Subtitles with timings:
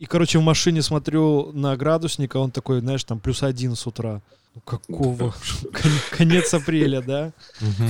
[0.00, 3.86] и, короче, в машине смотрю на градусник, а он такой, знаешь, там плюс один с
[3.86, 4.22] утра.
[4.54, 5.34] Ну какого?
[6.10, 7.32] Конец апреля, да?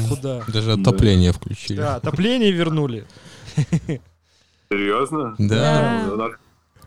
[0.09, 0.43] Куда?
[0.49, 1.77] Даже отопление включили.
[1.79, 3.07] Да, отопление вернули.
[4.69, 5.37] Серьезно?
[5.39, 6.05] Да.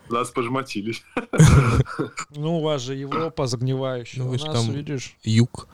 [0.09, 0.93] Нас, пожмотили.
[2.35, 4.21] Ну, у вас же Европа загнивающая.
[4.23, 5.67] Ну, у нас, там- видишь, Юг.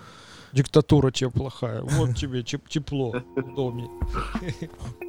[0.53, 1.81] диктатура тебе плохая.
[1.81, 3.89] Вот тебе теп- тепло в доме.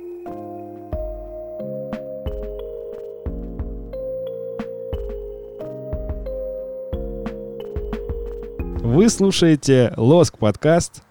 [8.91, 11.03] Вы слушаете Лоск подкаст.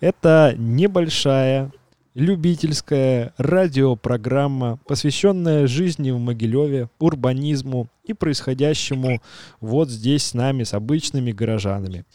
[0.00, 1.70] Это небольшая
[2.14, 9.20] любительская радиопрограмма, посвященная жизни в Могилеве, урбанизму и происходящему
[9.60, 12.06] вот здесь с нами, с обычными горожанами.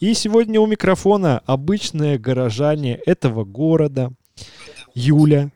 [0.00, 4.12] И сегодня у микрофона обычные горожане этого города.
[4.94, 5.50] Юля,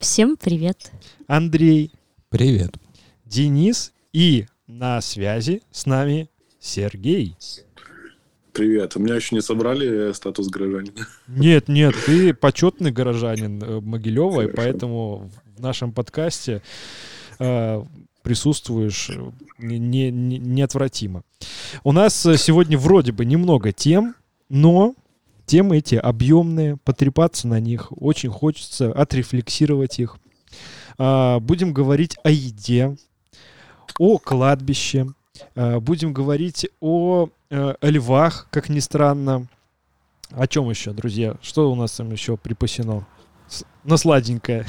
[0.00, 0.90] Всем привет.
[1.28, 1.92] Андрей,
[2.30, 2.74] Привет.
[3.24, 6.28] Денис и на связи с нами
[6.58, 7.36] Сергей.
[8.52, 8.96] Привет.
[8.96, 11.06] У меня еще не собрали статус горожанина.
[11.28, 16.62] Нет, нет, ты почетный горожанин э, Могилева, и поэтому в нашем подкасте
[17.38, 17.82] э,
[18.22, 21.22] присутствуешь э, не, не- неотвратимо.
[21.84, 24.14] У нас сегодня вроде бы немного тем,
[24.48, 24.94] но
[25.46, 30.16] темы эти объемные, потрепаться на них очень хочется, отрефлексировать их.
[30.98, 32.96] А, будем говорить о еде,
[33.98, 35.06] о кладбище,
[35.54, 39.46] будем говорить о, э, о львах, как ни странно.
[40.30, 41.36] О чем еще, друзья?
[41.42, 43.06] Что у нас там еще припасено?
[43.82, 44.64] На сладенькое.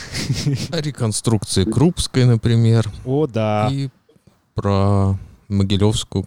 [0.71, 2.89] О реконструкции Крупской, например.
[3.05, 3.69] О, да.
[3.71, 3.89] И
[4.55, 5.19] про
[5.49, 6.25] Могилевскую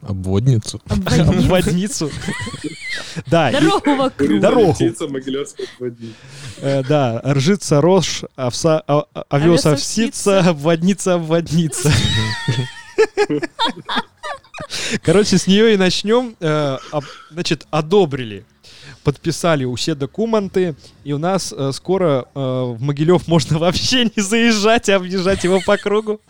[0.00, 0.80] обводницу.
[0.88, 2.10] Обводницу.
[3.26, 4.40] Да, Дорогу вокруг.
[4.40, 4.76] Дорогу.
[6.58, 8.80] Э, да, ржица рожь, овса,
[9.28, 11.92] Овес овсица, обводница обводница.
[15.02, 16.36] Короче, с нее и начнем.
[16.40, 16.78] Э,
[17.30, 18.44] Значит, одобрили.
[19.04, 24.88] Подписали все документы, и у нас э, скоро э, в Могилев можно вообще не заезжать,
[24.88, 26.20] а объезжать его по кругу.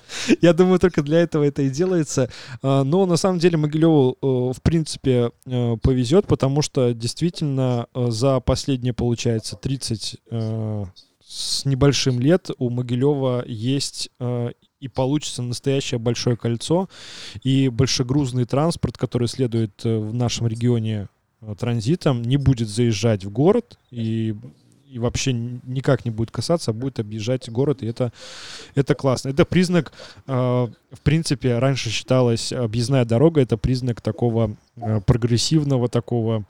[0.41, 2.31] Я думаю, только для этого это и делается.
[2.63, 8.11] А, Но на самом деле Могилеву, э, в принципе, э, повезет, потому что действительно э,
[8.11, 10.85] за последние, получается, 30 э,
[11.27, 14.51] с небольшим лет у Могилева есть э,
[14.83, 16.89] и получится настоящее большое кольцо
[17.45, 21.09] и большегрузный транспорт, который следует э, в нашем регионе
[21.41, 24.35] э, транзитом, не будет заезжать в город и
[24.93, 28.13] и вообще никак не будет касаться, а будет объезжать город, и это,
[28.75, 29.31] это классно.
[29.31, 29.91] Это признак,
[30.27, 36.45] э, в принципе, раньше считалось объездная дорога, это признак такого э, прогрессивного, такого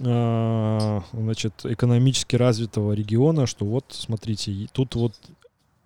[0.00, 5.14] э, значит, экономически развитого региона, что вот, смотрите, тут вот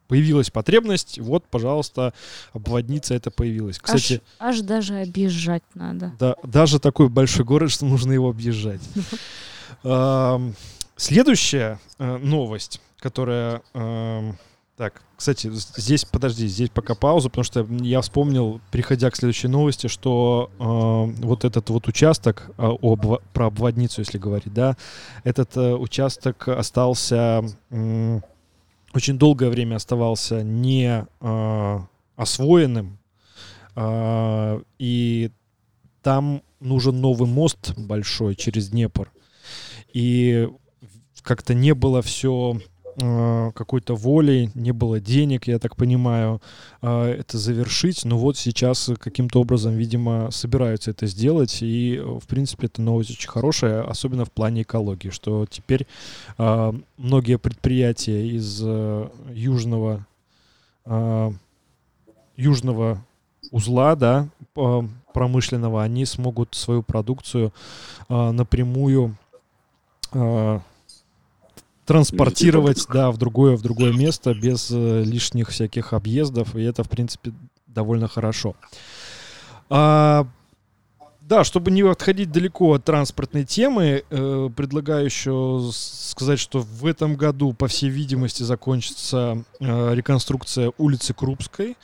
[0.08, 2.12] появилась потребность, вот, пожалуйста,
[2.54, 3.78] обводница это появилась.
[3.78, 6.12] Кстати, Аж, аж даже объезжать надо.
[6.18, 8.80] да, даже такой большой город, что нужно его объезжать.
[10.96, 13.62] Следующая э, новость, которая...
[13.74, 14.36] эм,
[14.76, 19.86] Так, кстати, здесь, подожди, здесь пока пауза, потому что я вспомнил, приходя к следующей новости,
[19.88, 24.76] что э, вот этот вот участок, э, обва- про обводницу, если говорить, да,
[25.24, 28.22] этот э, участок остался, м,
[28.94, 31.78] очень долгое время оставался не э,
[32.16, 32.98] освоенным,
[33.74, 35.30] а, и
[36.02, 39.12] там нужен новый мост большой через Днепр.
[39.92, 40.48] И
[41.22, 42.60] как-то не было все
[42.98, 46.42] какой-то воли, не было денег, я так понимаю,
[46.82, 48.04] а, это завершить.
[48.04, 51.62] Но вот сейчас каким-то образом, видимо, собираются это сделать.
[51.62, 55.86] И, э, в принципе, это новость очень хорошая, особенно в плане экологии, что теперь
[56.38, 60.04] а, многие предприятия из э, южного
[62.34, 63.04] южного
[63.50, 64.28] узла, да,
[65.12, 67.52] промышленного, они смогут свою продукцию
[68.08, 69.18] напрямую
[71.88, 76.90] транспортировать, да, в другое, в другое место без э, лишних всяких объездов, и это, в
[76.90, 77.32] принципе,
[77.66, 78.54] довольно хорошо.
[79.70, 80.26] А,
[81.22, 87.16] да, чтобы не отходить далеко от транспортной темы, э, предлагаю еще сказать, что в этом
[87.16, 91.78] году, по всей видимости, закончится э, реконструкция улицы Крупской.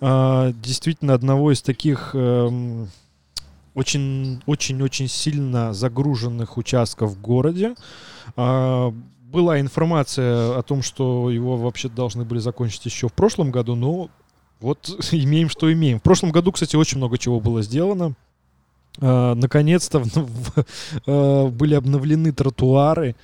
[0.00, 2.90] А, действительно, одного из таких эм,
[3.74, 7.74] очень, очень, очень сильно загруженных участков в городе.
[9.28, 13.74] А, была информация о том, что его вообще должны были закончить еще в прошлом году,
[13.74, 14.08] но
[14.60, 15.98] вот имеем, что имеем.
[15.98, 18.14] В прошлом году, кстати, очень много чего было сделано.
[19.00, 20.64] Э, наконец-то в-
[21.06, 23.14] э, были обновлены тротуары.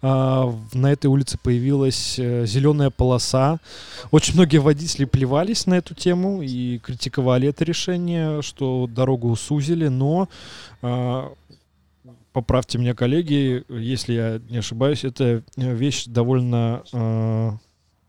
[0.00, 3.58] А, На этой улице появилась зеленая полоса.
[4.12, 10.28] Очень многие водители плевались на эту тему и критиковали это решение, что дорогу сузили, но
[10.82, 11.32] а,
[12.40, 17.50] поправьте меня, коллеги, если я не ошибаюсь, эта э, вещь довольно э,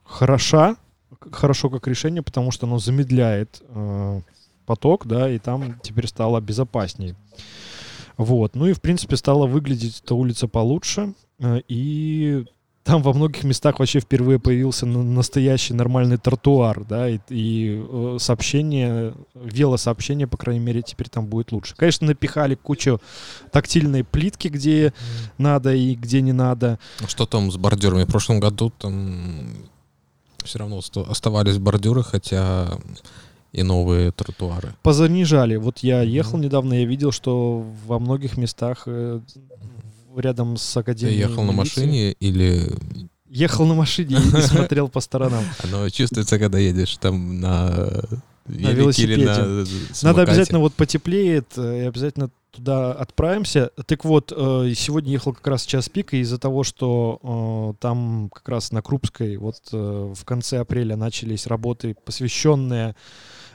[0.03, 0.75] хороша,
[1.31, 4.21] хорошо как решение, потому что оно замедляет э,
[4.67, 7.15] поток, да, и там теперь стало безопасней.
[8.17, 8.55] Вот.
[8.55, 11.13] Ну и, в принципе, стала выглядеть эта улица получше.
[11.39, 12.45] э, И
[12.89, 18.17] там во многих местах вообще впервые появился на- настоящий нормальный тротуар, да, и, и, э,
[18.19, 21.75] сообщение, велосообщение, по крайней мере, теперь там будет лучше.
[21.75, 22.99] Конечно, напихали кучу
[23.51, 24.93] тактильной плитки, где
[25.37, 26.79] надо и где не надо.
[27.01, 28.05] Ну, Что там с бордюрами?
[28.05, 29.49] В прошлом году там
[30.43, 32.67] все равно оста- оставались бордюры, хотя
[33.51, 34.73] и новые тротуары.
[34.83, 35.55] Позанижали.
[35.57, 39.21] Вот я ехал недавно, я видел, что во многих местах э,
[40.19, 42.69] рядом с Ты академией ехал на машине или
[43.29, 45.43] Ехал на машине и смотрел по сторонам.
[45.63, 48.01] оно чувствуется, когда едешь там на
[48.47, 49.25] или велосипеде.
[49.25, 49.65] на
[50.01, 53.69] Надо обязательно вот потеплеет, э, и обязательно туда отправимся.
[53.85, 58.31] Так вот, э, сегодня ехал как раз час пик, и из-за того, что э, там
[58.33, 62.95] как раз на Крупской вот в конце апреля начались работы, посвященные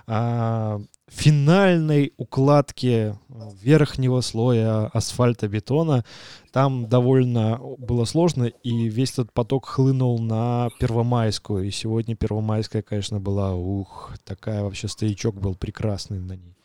[0.06, 3.14] а, финальной укладке э,
[3.62, 6.04] верхнего слоя асфальта бетона,
[6.52, 11.64] там довольно было сложно, и весь этот поток хлынул на Первомайскую.
[11.64, 16.56] И сегодня Первомайская, конечно, была, ух, такая вообще стоячок был прекрасный на ней.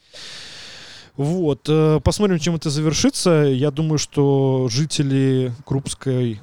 [1.20, 3.30] Вот, э, посмотрим, чем это завершится.
[3.52, 6.40] Я думаю, что жители Крупской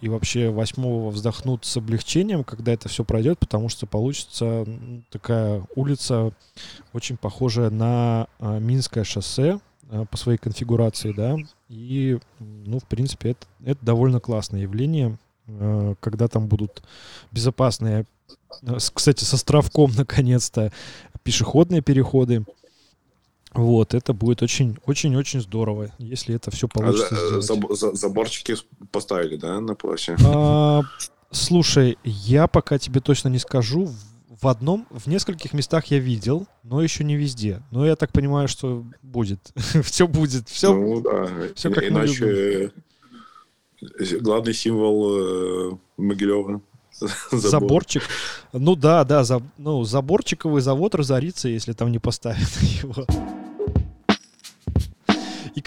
[0.00, 4.64] и вообще Восьмого вздохнут с облегчением, когда это все пройдет, потому что получится
[5.10, 6.30] такая улица,
[6.92, 9.58] очень похожая на э, Минское шоссе
[9.90, 11.36] э, по своей конфигурации, да.
[11.68, 15.18] И, ну, в принципе, это, это довольно классное явление,
[15.98, 16.84] когда там будут
[17.32, 18.06] безопасные,
[18.94, 20.70] кстати, с островком, наконец-то,
[21.24, 22.44] пешеходные переходы.
[23.54, 27.64] Вот, это будет очень, очень, очень здорово, если это все А получится за- сделать.
[27.64, 28.56] заб- за- заборчики
[28.90, 30.22] поставили, да, на площади?
[30.26, 30.82] А,
[31.30, 33.90] слушай, я пока тебе точно не скажу.
[34.40, 37.62] В одном, в нескольких местах я видел, но еще не везде.
[37.70, 39.52] Но я так понимаю, что будет.
[39.84, 40.48] все будет.
[40.48, 40.74] Все.
[40.74, 41.28] Ну да.
[41.54, 42.72] всё И- как Иначе
[44.20, 46.60] главный символ э, Могилева.
[47.30, 47.40] забор.
[47.50, 48.02] Заборчик.
[48.52, 53.06] Ну да, да, за, ну, заборчиковый завод разорится, если там не поставят его.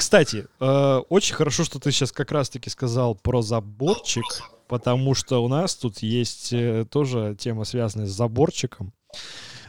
[0.06, 4.24] Кстати, э, очень хорошо, что ты сейчас как раз-таки сказал про заборчик,
[4.68, 8.94] потому что у нас тут есть э, тоже тема, связанная с заборчиком,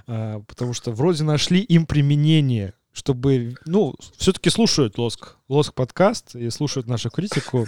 [0.06, 6.50] Э, потому что вроде нашли им применение, чтобы, ну, все-таки слушают Лоск, Лоск подкаст и
[6.50, 7.66] слушают нашу критику.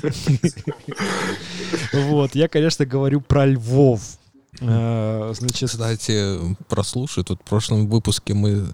[1.95, 4.19] Вот, я, конечно, говорю про львов.
[4.61, 6.37] Э, Значит, Кстати,
[6.69, 8.67] прослушай, тут в прошлом выпуске мы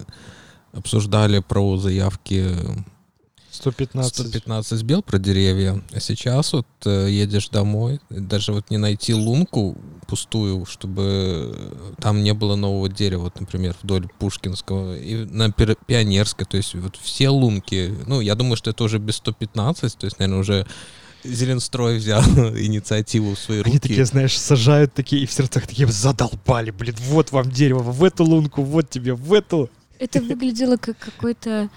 [0.73, 2.51] обсуждали про заявки
[3.55, 4.15] 115.
[4.27, 9.77] 115 бел про деревья, а сейчас вот э, едешь домой, даже вот не найти лунку
[10.07, 11.55] пустую, чтобы
[11.99, 16.75] там не было нового дерева, вот, например, вдоль Пушкинского и на Пир- Пионерской, то есть
[16.75, 20.67] вот все лунки, ну, я думаю, что это уже без 115, то есть, наверное, уже
[21.23, 22.21] Зеленстрой взял
[22.57, 23.79] инициативу в свои Они руки.
[23.79, 28.23] такие, знаешь, сажают такие, и в сердцах такие задолбали, блин, вот вам дерево, в эту
[28.23, 29.69] лунку, вот тебе, в эту.
[29.97, 31.69] Это выглядело как какой-то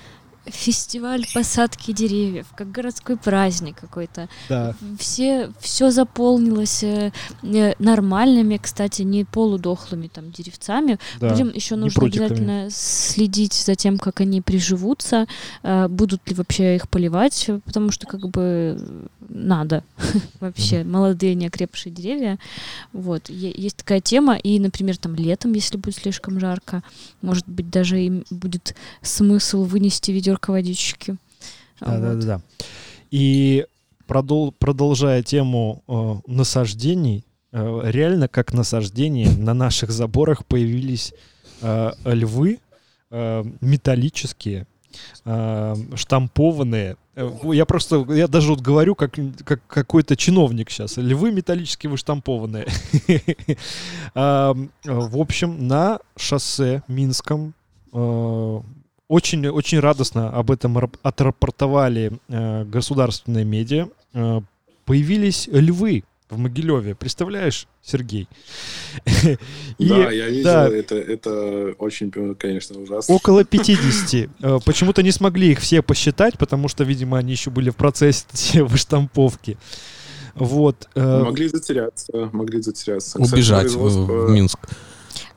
[0.51, 4.29] фестиваль посадки деревьев, как городской праздник какой-то.
[4.49, 4.75] Да.
[4.99, 7.13] Все, все заполнилось э,
[7.43, 10.99] э, нормальными, кстати, не полудохлыми там деревцами.
[11.21, 11.31] да.
[11.31, 15.27] Будем еще нужно обязательно следить за тем, как они приживутся,
[15.63, 19.83] э, будут ли вообще их поливать, потому что как бы надо
[20.41, 22.39] вообще молодые неокрепшие деревья.
[22.93, 26.83] Вот есть такая тема, и, например, там летом, если будет слишком жарко,
[27.23, 31.17] может быть даже им будет смысл вынести ведерко водички.
[31.81, 32.19] Да, да, Вот.
[32.21, 32.41] да, да.
[33.11, 33.67] И
[34.07, 41.15] продол- продолжая тему э, насаждений, э, реально как насаждение на наших заборах появились
[41.63, 42.59] э, львы
[43.11, 44.67] э, металлические,
[45.25, 46.97] э, штампованные.
[47.19, 50.97] Э, Я просто, я даже вот говорю, как, как какой-то чиновник сейчас.
[50.97, 52.67] Львы металлические выштампованные.
[54.15, 57.55] В общем, на шоссе Минском
[57.93, 58.61] э,
[59.09, 63.89] очень, очень радостно об этом рап- отрапортовали э, государственные медиа.
[64.85, 66.05] Появились львы.
[66.31, 66.95] В Могилеве.
[66.95, 68.29] Представляешь, Сергей?
[69.79, 73.15] И, Да, я видел, да, это, это очень, конечно, ужасно.
[73.15, 74.31] около 50.
[74.43, 78.63] Э, Почему-то не смогли их все посчитать, потому что, видимо, они еще были в процессе
[78.65, 79.57] выштамповки.
[80.35, 80.89] Вот.
[80.95, 83.19] э, Могли затеряться, могли затеряться.
[83.19, 83.89] Кстати, Убежать в,
[84.27, 84.59] в Минск.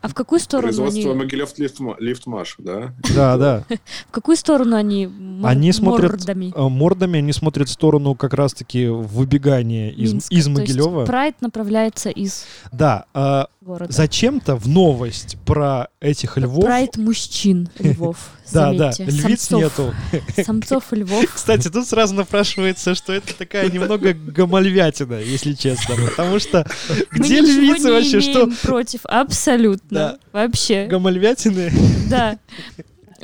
[0.02, 2.92] А в какую сторону Производство они, Могилев Лифтма- Лифтмаш, да?
[3.14, 3.64] Да, да.
[4.08, 5.08] в какую сторону они,
[5.44, 6.52] Они смотрят мордами?
[6.54, 11.04] э, мордами, они смотрят в сторону как раз-таки выбегания из, из То есть Могилева.
[11.06, 13.92] Прайд направляется из Да, э, города.
[13.92, 16.64] зачем-то в новость про этих львов...
[16.64, 18.16] Прайд мужчин, львов.
[18.52, 19.60] Да, да, львиц Самцов.
[19.62, 19.94] нету.
[20.44, 21.24] Самцов и львов.
[21.32, 25.94] Кстати, тут сразу напрашивается, что это такая немного гомольвятина, если честно.
[26.10, 26.66] Потому что
[27.12, 28.20] где львицы вообще?
[28.20, 28.48] Что?
[28.62, 29.91] против, абсолютно.
[29.92, 30.18] Да.
[30.32, 31.70] Вообще, Гомольвятины?
[32.10, 32.38] да.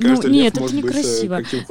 [0.01, 1.39] Ну, нет, это э, некрасиво.
[1.39, 1.65] каким.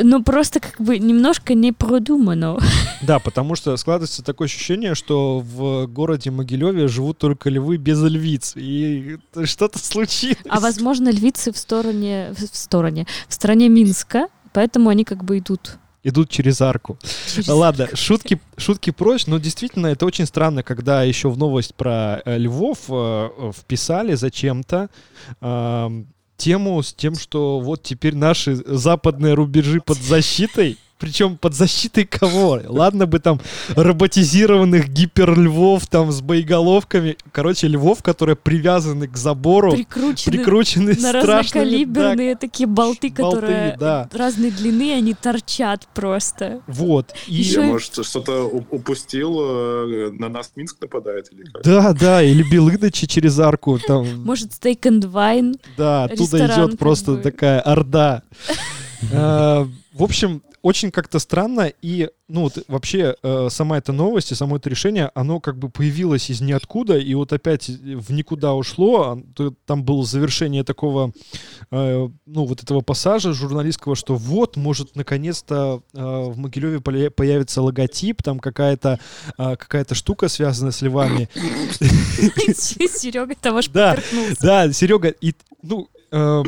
[0.00, 2.58] Ну, просто как бы немножко не продумано.
[3.02, 8.54] Да, потому что складывается такое ощущение, что в городе Могилеве живут только львы без львиц.
[8.56, 10.38] И что-то случилось.
[10.48, 15.36] А возможно, львицы в стороне, в в стороне, в стране Минска, поэтому они как бы
[15.36, 16.98] идут Идут через арку.
[17.34, 17.48] через...
[17.48, 22.36] Ладно, шутки, шутки прочь, но действительно это очень странно, когда еще в новость про э,
[22.36, 24.90] львов э, э, вписали зачем-то
[25.40, 26.06] эм,
[26.36, 30.76] тему с тем, что вот теперь наши западные рубежи под защитой.
[30.98, 32.60] Причем под защитой кого?
[32.66, 33.40] Ладно бы там
[33.74, 37.16] роботизированных гиперльвов там с боеголовками.
[37.32, 41.24] Короче, львов, которые привязаны к забору, прикручены прикручены на страшными...
[41.24, 44.08] да, разнокалиберные такие болты, болты, которые да.
[44.12, 46.62] разной длины, они торчат просто.
[46.66, 47.12] вот.
[47.26, 47.34] И...
[47.34, 51.62] Ещё Я, может, что-то упустил, э, на нас Минск нападает или как?
[51.62, 54.24] Да, да, или Белыдычи через арку там.
[54.24, 55.60] Может, Steak and Wine.
[55.76, 57.22] Да, оттуда идет просто бы.
[57.22, 58.22] такая орда.
[59.94, 64.34] Э, В общем, очень как-то странно, и, ну, вот вообще э, сама эта новость и
[64.34, 69.18] само это решение, оно как бы появилось из ниоткуда, и вот опять в никуда ушло.
[69.66, 71.12] Там было завершение такого,
[71.70, 78.22] э, ну, вот этого пассажа журналистского, что вот, может, наконец-то э, в Могилеве появится логотип,
[78.22, 78.98] там какая-то
[79.38, 81.28] э, какая-то штука, связанная с львами.
[82.54, 83.96] Серега того ж Да.
[84.40, 86.42] Да, Серега, и, ну, э,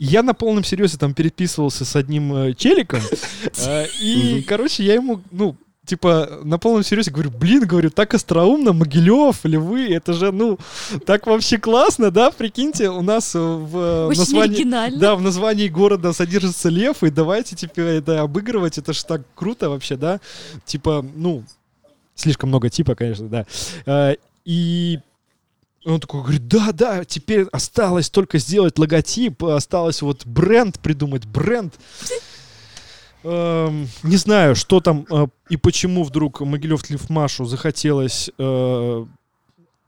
[0.00, 3.00] я на полном серьезе там переписывался с одним э, челиком,
[3.58, 8.72] э, и, короче, я ему, ну, типа, на полном серьезе говорю, блин, говорю, так остроумно,
[8.72, 10.58] Могилев, Львы, это же, ну,
[11.04, 14.54] так вообще классно, да, прикиньте, у нас э, в Очень названии...
[14.54, 14.98] оригинально.
[14.98, 19.68] Да, в названии города содержится лев, и давайте теперь это обыгрывать, это ж так круто
[19.68, 20.20] вообще, да?
[20.64, 21.44] Типа, ну,
[22.14, 24.16] слишком много типа, конечно, да.
[24.46, 24.98] И
[25.84, 31.74] он такой говорит, да, да, теперь осталось только сделать логотип, осталось вот бренд придумать, бренд.
[33.22, 39.06] Эм, не знаю, что там э, и почему вдруг Могилев Лифмашу захотелось э,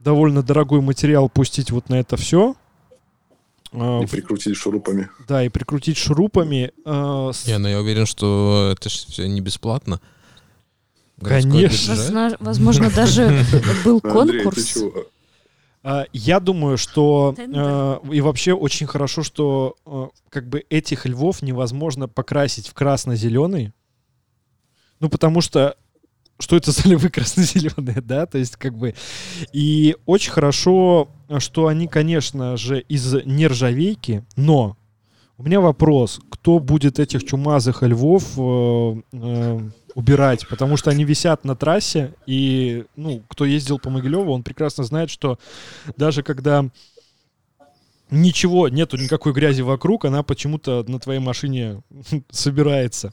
[0.01, 2.55] довольно дорогой материал пустить вот на это все.
[3.73, 5.09] И прикрутить шурупами.
[5.27, 6.73] Да, и прикрутить шурупами.
[6.85, 9.99] э, с- Не, ну я уверен, что это же все не бесплатно.
[11.23, 12.37] Конечно.
[12.41, 13.45] Возможно, даже
[13.85, 14.67] был Андрей, ты конкурс.
[14.75, 14.93] чего?
[15.83, 21.43] А, Я думаю, что э, и вообще очень хорошо, что э, как бы этих львов
[21.43, 23.73] невозможно покрасить в красно-зеленый.
[25.01, 25.77] Ну, потому что
[26.39, 28.27] что это за львы красно-зеленые, да?
[28.27, 28.95] То есть, как бы.
[29.53, 31.09] И очень хорошо,
[31.39, 34.77] что они, конечно же, из нержавейки, но
[35.39, 40.47] у меня вопрос: кто будет этих чумазых львов э, э, убирать?
[40.49, 45.11] Потому что они висят на трассе, и, ну, кто ездил по Могилеву, он прекрасно знает,
[45.11, 45.39] что
[45.97, 46.69] даже когда
[48.11, 51.83] ничего, нету никакой грязи вокруг, она почему-то на твоей машине
[52.31, 53.13] собирается.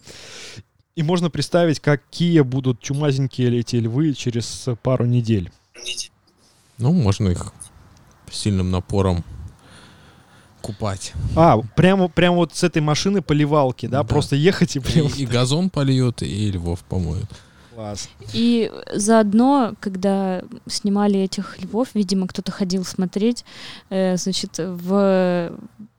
[0.95, 5.51] И можно представить, какие будут чумазенькие эти львы через пару недель.
[6.77, 7.53] Ну, можно их
[8.29, 9.24] сильным напором
[10.61, 11.13] купать.
[11.35, 13.99] А, прямо, прямо вот с этой машины поливалки, да?
[13.99, 14.03] Да.
[14.03, 15.07] Просто ехать и прям...
[15.07, 17.29] И, и газон польют, и львов помоют.
[17.75, 18.09] Класс.
[18.33, 23.45] И заодно, когда снимали этих львов, видимо, кто-то ходил смотреть,
[23.89, 25.51] э, значит, в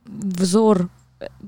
[0.07, 0.89] взор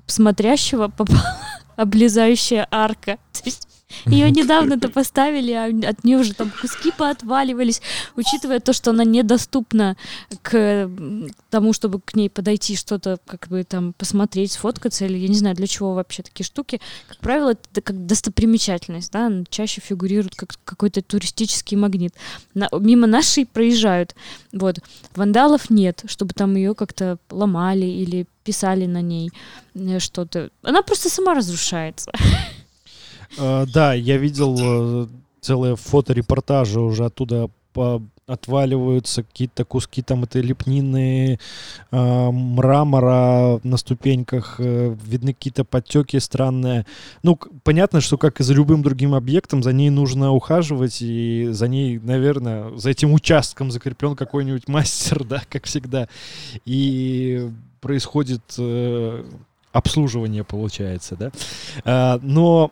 [0.07, 1.39] смотрящего попала
[1.77, 3.19] облезающая арка.
[3.33, 3.69] То есть
[4.07, 7.83] ее недавно-то поставили, а от нее уже там куски поотваливались,
[8.17, 9.97] учитывая то, что она недоступна
[10.43, 10.91] к
[11.51, 15.57] тому, чтобы к ней подойти, что-то как бы там посмотреть, сфоткаться, или я не знаю,
[15.57, 16.81] для чего вообще такие штуки.
[17.09, 22.15] Как правило, это как достопримечательность, да, она чаще фигурирует как какой-то туристический магнит.
[22.55, 24.15] На- мимо нашей проезжают,
[24.53, 24.79] вот.
[25.15, 29.31] Вандалов нет, чтобы там ее как-то ломали или писали на ней
[29.75, 30.51] э, что-то.
[30.63, 32.11] Она просто сама разрушается.
[33.39, 35.07] Э, да, я видел э,
[35.41, 37.51] целые фоторепортажи уже оттуда
[38.27, 41.39] отваливаются какие-то куски там этой лепнины,
[41.91, 46.87] э, мрамора на ступеньках, э, видны какие-то подтеки странные.
[47.23, 51.69] Ну, понятно, что как и за любым другим объектом, за ней нужно ухаживать, и за
[51.69, 56.09] ней, наверное, за этим участком закреплен какой-нибудь мастер, да, как всегда.
[56.65, 59.25] И происходит э,
[59.73, 61.33] обслуживание, получается, да.
[61.85, 62.71] А, но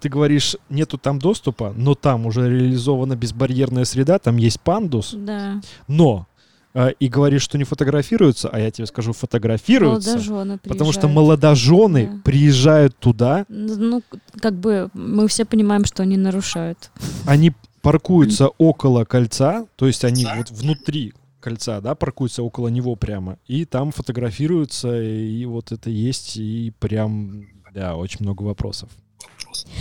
[0.00, 5.60] ты говоришь, нету там доступа, но там уже реализована безбарьерная среда, там есть пандус, Да.
[5.88, 6.26] но
[6.74, 11.16] э, и говоришь, что не фотографируются, а я тебе скажу, фотографируются, Молодожены потому что приезжают.
[11.16, 12.20] молодожены Да.
[12.24, 14.02] приезжают туда, Ну,
[14.40, 16.90] как бы мы все понимаем, что они нарушают.
[17.26, 17.52] они
[17.82, 23.64] паркуются около кольца, то есть они вот внутри кольца, да, паркуются около него прямо, и
[23.64, 28.90] там фотографируются, и вот это есть, и прям, да, очень много вопросов.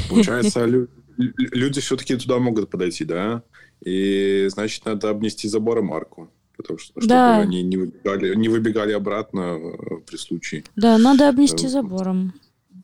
[0.10, 3.44] Получается, лю- лю- люди все-таки туда могут подойти, да?
[3.86, 6.30] И, значит, надо обнести забором арку.
[6.58, 7.38] Потому что, чтобы Да.
[7.40, 10.64] они не выбегали, не выбегали обратно э, при случае.
[10.76, 12.34] Да, надо обнести Э, забором.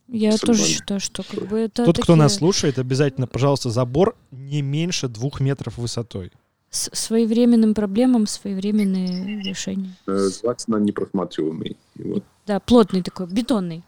[0.07, 0.47] Я согласен.
[0.63, 4.61] тоже считаю, что как бы это Тот, кто такие нас слушает, обязательно, пожалуйста, забор не
[4.61, 6.31] меньше двух метров высотой.
[6.69, 9.95] с своевременным проблемам своевременные решения.
[10.07, 11.77] Э, Желательно непросматриваемый.
[11.95, 12.23] И вот.
[12.47, 13.81] Да, плотный такой, бетонный.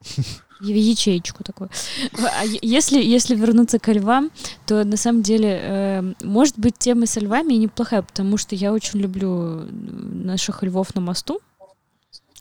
[0.60, 1.68] Ячеечку такой.
[2.12, 4.30] А если, если вернуться к львам,
[4.66, 9.00] то на самом деле, э, может быть, тема со львами неплохая, потому что я очень
[9.00, 11.40] люблю наших львов на мосту.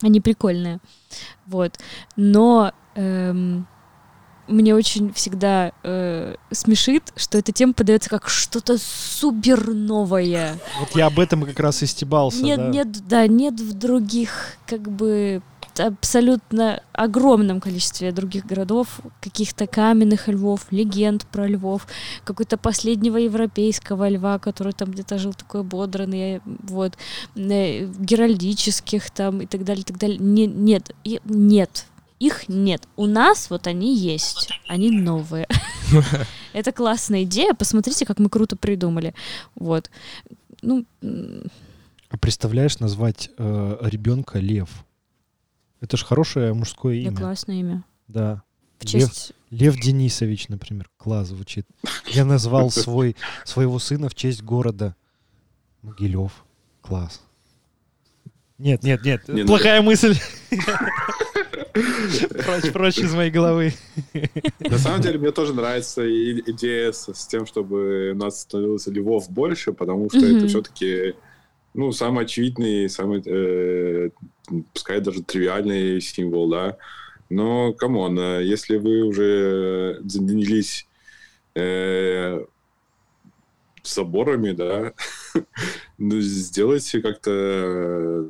[0.01, 0.79] Они прикольные.
[1.45, 1.77] Вот.
[2.15, 3.67] Но эм,
[4.49, 10.57] мне очень всегда э, смешит, что эта тема подается как что-то супер новое.
[10.79, 12.43] Вот я об этом как раз и стебался.
[12.43, 12.67] Нет, да.
[12.67, 15.41] нет, да, нет в других, как бы
[15.79, 21.87] абсолютно огромном количестве других городов каких-то каменных львов, легенд про львов,
[22.23, 26.97] какой-то последнего европейского льва, который там где-то жил такой бодранный, вот,
[27.35, 30.17] э, геральдических там и так далее, и так далее.
[30.17, 30.95] Не- нет,
[31.25, 31.85] нет,
[32.19, 32.83] их нет.
[32.97, 35.47] У нас вот они есть, они новые.
[36.53, 39.13] Это классная идея, посмотрите, как мы круто придумали.
[39.55, 39.89] Вот.
[40.61, 44.85] Ну, А представляешь, назвать э, ребенка Лев?
[45.81, 47.17] Это же хорошее мужское да, имя.
[47.17, 47.83] классное имя.
[48.07, 48.43] Да.
[48.79, 50.89] В Лев, честь Лев Денисович, например.
[50.97, 51.65] Класс звучит.
[52.07, 54.95] Я назвал свой, своего сына в честь города
[55.81, 56.43] Могилев.
[56.81, 57.21] Класс.
[58.57, 59.27] Нет, нет, нет.
[59.27, 60.15] Не, ну- плохая мысль.
[61.71, 63.73] Прочь, прочь из моей головы.
[64.59, 66.01] На самом деле, мне тоже нравится
[66.41, 71.15] идея с, с тем, чтобы у нас становилось львов больше, потому что это все-таки
[71.73, 74.09] ну, самый очевидный, самый, э,
[74.73, 76.77] пускай даже тривиальный символ, да.
[77.29, 80.87] Но, come on, э, если вы уже занялись
[81.55, 82.43] э,
[83.83, 84.93] заборами, да,
[85.97, 88.27] ну, сделайте как-то э,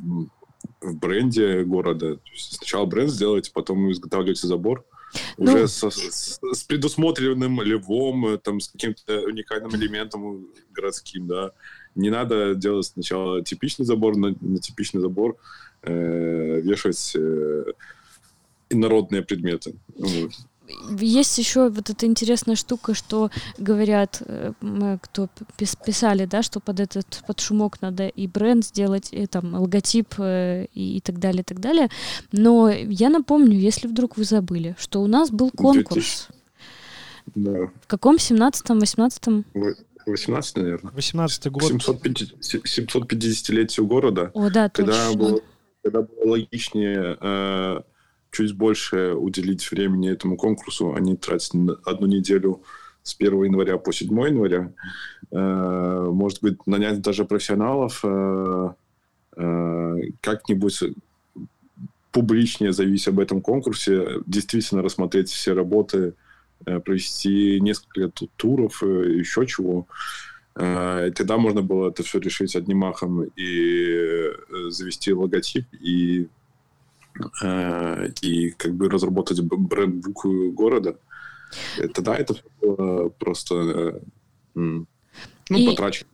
[0.00, 2.18] в- бренде города.
[2.36, 4.84] Сначала бренд сделайте, потом изготавливаете забор.
[5.38, 11.52] Ну- Уже со- с, с предусмотренным львом, э, там, с каким-то уникальным элементом городским, да.
[11.96, 15.36] Не надо делать сначала типичный забор, на, на типичный забор
[15.82, 17.64] э, вешать э,
[18.70, 19.74] инородные предметы.
[19.98, 20.32] Вот.
[21.00, 26.60] Есть еще вот эта интересная штука, что говорят, э, м, кто пис- писали, да, что
[26.60, 31.18] под этот под шумок надо и бренд сделать, и там логотип э, и, и так
[31.18, 31.88] далее, и так далее.
[32.32, 36.28] Но я напомню, если вдруг вы забыли, что у нас был конкурс.
[37.34, 37.70] Да.
[37.82, 39.44] В каком 17-м, 18-м?
[40.06, 40.92] Вы- 18, наверное.
[40.92, 41.64] 18 год.
[41.64, 44.30] 750 750-летию города.
[44.34, 45.18] О, да, когда точно.
[45.18, 45.40] было,
[45.82, 47.80] когда было логичнее э,
[48.30, 52.62] чуть больше уделить времени этому конкурсу, а не тратить на одну неделю
[53.02, 54.72] с 1 января по 7 января.
[55.32, 58.70] Э, может быть, нанять даже профессионалов, э,
[59.36, 60.82] э, как-нибудь
[62.12, 66.12] публичнее заявить об этом конкурсе, действительно рассмотреть все работы, э,
[66.64, 69.86] провести несколько ту- туров, э, еще чего.
[70.54, 74.32] Э, тогда можно было это все решить одним махом и э,
[74.70, 76.26] завести логотип и,
[77.42, 80.96] э, и как бы разработать бренд-бук города.
[81.78, 84.00] Э, Тогда это было просто э,
[84.54, 84.86] ну,
[85.50, 86.08] И- потрачено.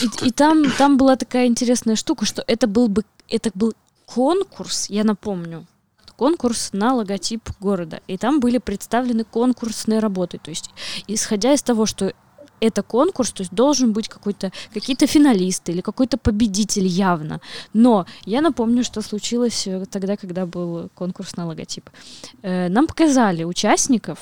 [0.00, 3.74] И, и там, там была такая интересная штука, что это был бы это был
[4.06, 5.66] конкурс, я напомню,
[6.22, 8.00] конкурс на логотип города.
[8.06, 10.38] И там были представлены конкурсные работы.
[10.38, 10.70] То есть,
[11.08, 12.12] исходя из того, что
[12.60, 17.40] это конкурс, то есть должен быть какой-то какие-то финалисты или какой-то победитель явно.
[17.72, 21.90] Но я напомню, что случилось э, тогда, когда был конкурс на логотип.
[22.42, 24.18] Э, Нам показали участников,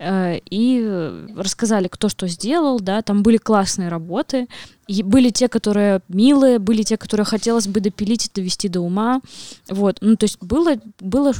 [0.00, 4.48] и рассказали, кто что сделал, да, там были классные работы,
[4.86, 9.20] и были те, которые милые, были те, которые хотелось бы допилить и довести до ума,
[9.68, 11.34] вот, ну, то есть было, было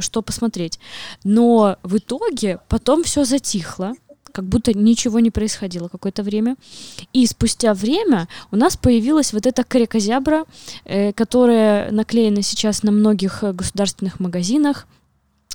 [0.00, 0.78] что посмотреть,
[1.24, 3.94] но в итоге потом все затихло,
[4.32, 6.56] как будто ничего не происходило какое-то время.
[7.12, 10.44] И спустя время у нас появилась вот эта карикозябра,
[10.84, 14.86] э, которая наклеена сейчас на многих э, государственных магазинах,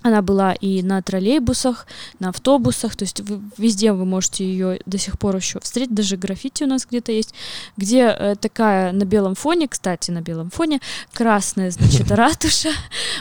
[0.04, 1.88] она была и на троллейбусах,
[2.20, 6.18] на автобусах, то есть вы, везде вы можете ее до сих пор еще встретить, даже
[6.18, 7.34] граффити у нас где-то есть,
[7.78, 10.80] где э, такая на белом фоне, кстати, на белом фоне,
[11.14, 12.72] красная, значит, ратуша,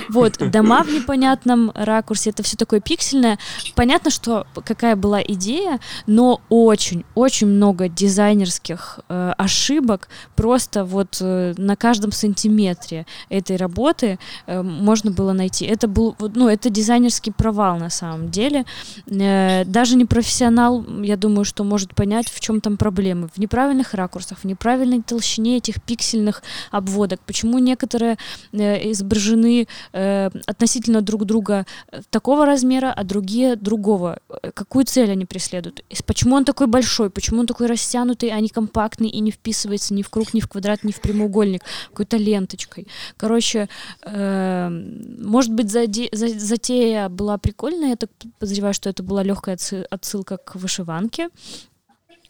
[0.09, 3.39] вот, дома в непонятном ракурсе, это все такое пиксельное.
[3.75, 11.77] Понятно, что какая была идея, но очень-очень много дизайнерских э, ошибок просто вот э, на
[11.77, 15.65] каждом сантиметре этой работы э, можно было найти.
[15.65, 18.65] Это был, ну, это дизайнерский провал на самом деле.
[19.07, 23.29] Э, даже не профессионал, я думаю, что может понять, в чем там проблемы.
[23.35, 27.21] В неправильных ракурсах, в неправильной толщине этих пиксельных обводок.
[27.27, 28.17] Почему некоторые
[28.53, 31.67] э, изображены э, относительно друг друга
[32.11, 34.19] такого размера, а другие другого.
[34.55, 35.85] Какую цель они преследуют?
[36.07, 37.11] Почему он такой большой?
[37.11, 40.49] Почему он такой растянутый, а не компактный и не вписывается ни в круг, ни в
[40.49, 41.63] квадрат, ни в прямоугольник?
[41.91, 42.87] Какой-то ленточкой.
[43.17, 43.69] Короче,
[44.05, 47.91] может быть, за, за, за затея была прикольная.
[47.91, 49.59] Я так подозреваю, что это была легкая
[49.91, 51.29] отсылка к вышиванке.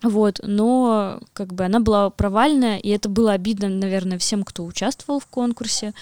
[0.03, 5.21] Вот, но как бы она была провальная, и это было обидно, наверное, всем, кто участвовал
[5.21, 5.95] в конкурсе.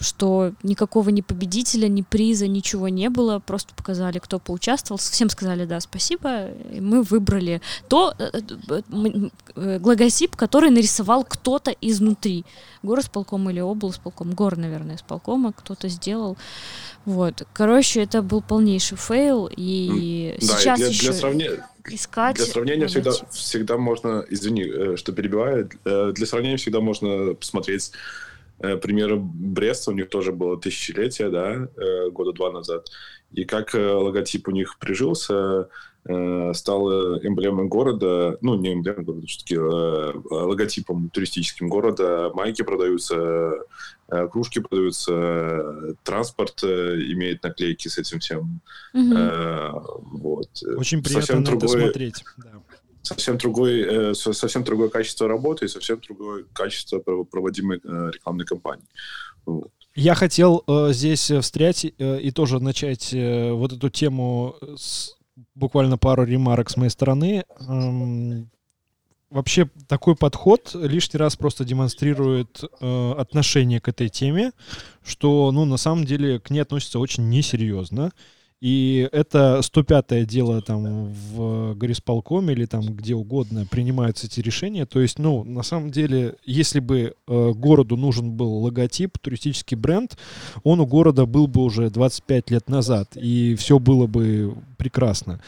[0.00, 5.66] Что никакого ни победителя, ни приза, ничего не было, просто показали, кто поучаствовал, всем сказали
[5.66, 8.82] да, спасибо, и мы выбрали то э, э,
[9.56, 12.46] э, логотип, который нарисовал кто-то изнутри,
[12.82, 16.38] горисполком или облисполком, гор, наверное, исполкома кто-то сделал,
[17.04, 21.10] вот, короче, это был полнейший fail, и да, сейчас и для, еще...
[21.10, 22.36] Для сравнения искать.
[22.36, 27.92] Для сравнения всегда, всегда можно, извини, что перебиваю, для сравнения всегда можно посмотреть
[28.60, 32.88] пример Бреста, у них тоже было тысячелетие, да, э, года два назад.
[33.32, 35.68] И как э, логотип у них прижился,
[36.02, 42.30] стал эмблемой города, ну, не эмблемой города, все-таки логотипом туристическим города.
[42.32, 43.52] Майки продаются,
[44.32, 48.62] кружки продаются, транспорт имеет наклейки с этим всем.
[48.94, 50.20] Угу.
[50.20, 50.48] Вот.
[50.78, 51.68] Очень приятно Совсем на другой...
[51.68, 52.24] это смотреть.
[52.38, 52.62] Да
[53.02, 58.86] совсем другой, э, совсем другое качество работы и совсем другое качество проводимой э, рекламной кампании.
[59.94, 65.16] Я хотел э, здесь встрять э, и тоже начать э, вот эту тему с
[65.54, 67.44] буквально пару ремарок с моей стороны.
[67.60, 68.50] Эм,
[69.30, 74.52] вообще такой подход лишний раз просто демонстрирует э, отношение к этой теме,
[75.04, 78.12] что, ну, на самом деле к ней относятся очень несерьезно.
[78.60, 84.84] И это 105-е дело там в горисполкоме или там где угодно принимаются эти решения.
[84.84, 90.18] То есть, ну, на самом деле, если бы э, городу нужен был логотип, туристический бренд,
[90.62, 95.40] он у города был бы уже 25 лет назад, и все было бы прекрасно.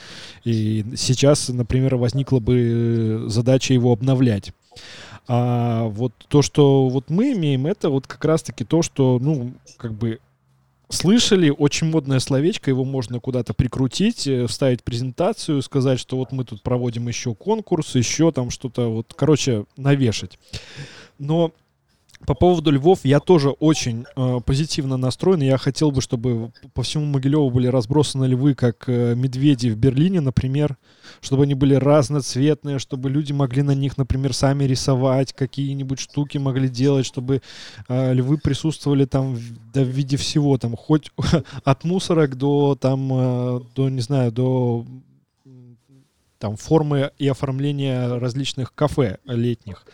[0.44, 4.53] И сейчас, например, возникла бы задача его обновлять.
[5.29, 9.92] А вот то, что вот мы имеем, это вот как раз-таки то, что, ну, как
[9.92, 10.18] бы
[10.93, 16.45] слышали, очень модное словечко, его можно куда-то прикрутить, э, вставить презентацию, сказать, что вот мы
[16.45, 20.39] тут проводим еще конкурс, еще там что-то, вот, короче, навешать.
[21.19, 21.53] Но
[22.27, 25.41] по поводу львов я тоже очень э, позитивно настроен.
[25.41, 30.21] Я хотел бы, чтобы по всему Могилеву были разбросаны львы, как э, медведи в Берлине,
[30.21, 30.77] например,
[31.21, 36.69] чтобы они были разноцветные, чтобы люди могли на них, например, сами рисовать, какие-нибудь штуки могли
[36.69, 37.43] делать, чтобы
[37.89, 41.11] э, львы присутствовали там в, да, в виде всего, там хоть
[41.65, 44.85] от мусорок до там, э, до не знаю, до
[46.43, 49.87] там формы и оформления различных кафе летних.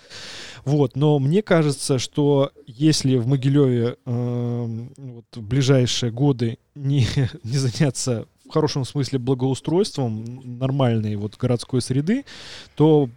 [0.65, 7.07] Вот, но мне кажется, что если в Могилеве э, вот, в ближайшие годы не,
[7.45, 12.25] не заняться в хорошем смысле благоустройством нормальной вот городской среды,
[12.77, 13.11] то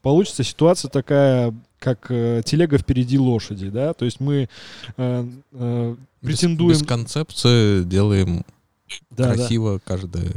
[0.00, 4.48] получится ситуация такая, как э, телега впереди лошади, да, то есть мы
[4.96, 6.70] э, э, претендуем...
[6.70, 8.46] Без, без концепции делаем
[9.10, 9.80] да, красиво да.
[9.84, 10.32] каждое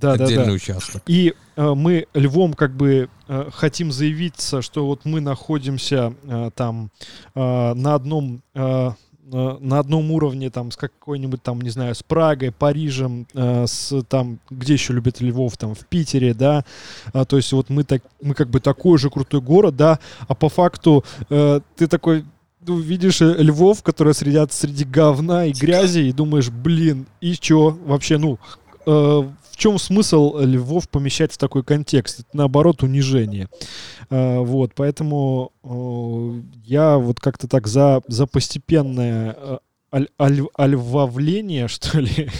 [0.00, 0.52] да, отдельный да, да.
[0.52, 1.02] участок.
[1.06, 6.90] И э, мы львом как бы э, хотим заявиться, что вот мы находимся э, там
[7.34, 8.90] э, на одном э,
[9.32, 14.02] э, на одном уровне там с какой-нибудь там не знаю с Прагой, Парижем, э, с
[14.08, 16.64] там где еще любят львов там в Питере, да,
[17.12, 20.34] а, то есть вот мы так мы как бы такой же крутой город, да, а
[20.34, 22.24] по факту э, ты такой
[22.66, 27.70] ну, видишь э, львов, которые сидят среди говна и грязи, и думаешь, блин, и чё?
[27.86, 28.38] Вообще, ну,
[28.86, 29.22] э,
[29.60, 32.20] чем смысл Львов помещать в такой контекст?
[32.20, 33.48] Это, наоборот, унижение.
[34.08, 39.58] Э, вот, поэтому э, я вот как-то так за, за постепенное э,
[39.92, 42.30] аль, аль, альвавление, что ли.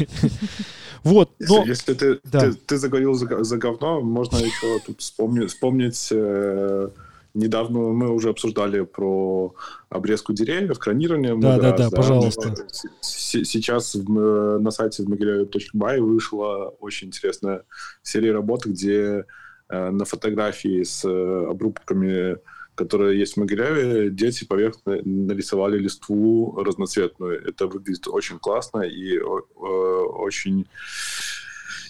[1.02, 1.64] Вот, но...
[1.64, 2.40] Если ты, Да.
[2.40, 6.88] ты, ты заговорил за, за говно, можно еще тут вспомнить, вспомнить э,
[7.34, 9.54] недавно мы уже обсуждали про
[9.88, 11.36] обрезку деревьев, кронирование.
[11.36, 12.48] Да, да, раз, да, пожалуйста.
[12.48, 12.54] Но
[13.00, 17.64] с- Сейчас в, э, на сайте zmagirев.by вышла очень интересная
[18.02, 19.24] серия работ, где
[19.68, 22.38] э, на фотографии с э, обрубками
[22.76, 27.46] которые есть в Могилеве, дети поверх на- нарисовали листву разноцветную.
[27.46, 30.66] Это выглядит очень классно и очень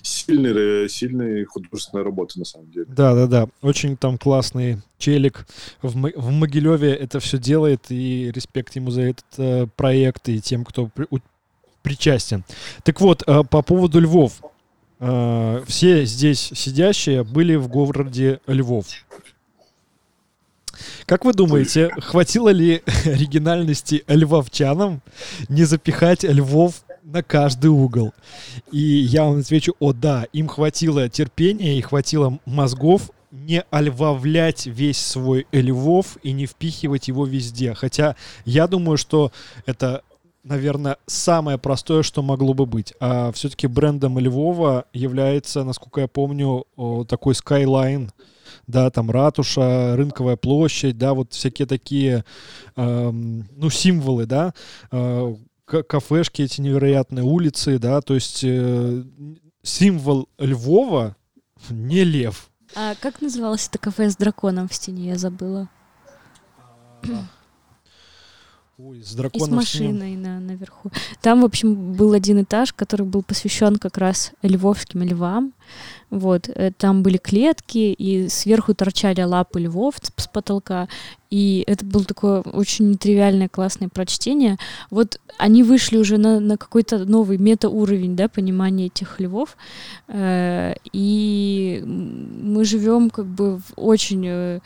[0.03, 2.87] сильный, сильная художественная работа на самом деле.
[2.89, 3.49] Да, да, да.
[3.63, 5.47] Очень там классный челик
[5.83, 10.41] в, Мо- в Могилеве это все делает, и респект ему за этот э, проект и
[10.41, 11.19] тем, кто при- у-
[11.83, 12.45] причастен.
[12.83, 14.41] Так вот, э, по поводу Львов.
[14.99, 18.87] Э, все здесь сидящие были в городе Львов.
[21.07, 25.03] Как вы думаете, хватило ли оригинальности львовчанам
[25.49, 28.12] не запихать львов на каждый угол?
[28.70, 34.99] И я вам отвечу, о да, им хватило терпения и хватило мозгов не ольвавлять весь
[34.99, 37.75] свой Львов и не впихивать его везде.
[37.75, 39.31] Хотя я думаю, что
[39.66, 40.03] это,
[40.42, 42.92] наверное, самое простое, что могло бы быть.
[42.99, 46.64] А все-таки брендом Львова является, насколько я помню,
[47.09, 48.11] такой Skyline,
[48.66, 52.25] да, там ратуша, рынковая площадь, да, вот всякие такие,
[52.77, 54.55] эм, ну, символы, да,
[54.90, 55.37] э,
[55.71, 59.05] кафешки эти невероятные, улицы, да, то есть э,
[59.63, 61.17] символ Львова
[61.69, 62.51] не лев.
[62.75, 65.09] А как называлось это кафе с драконом в стене?
[65.09, 65.69] Я забыла.
[68.83, 70.90] Ой, с И с драконом с машиной на, наверху.
[71.21, 75.53] Там, в общем, был один этаж, который был посвящен как раз львовским львам.
[76.09, 80.88] Вот, э, там были клетки, и сверху торчали лапы львов с с потолка.
[81.31, 84.57] И это было такое очень нетривиальное, классное прочтение.
[84.90, 89.57] Вот они вышли уже на, на какой-то новый метауровень, да, понимания этих львов.
[90.09, 94.61] Э, И мы живем как бы в очень, э,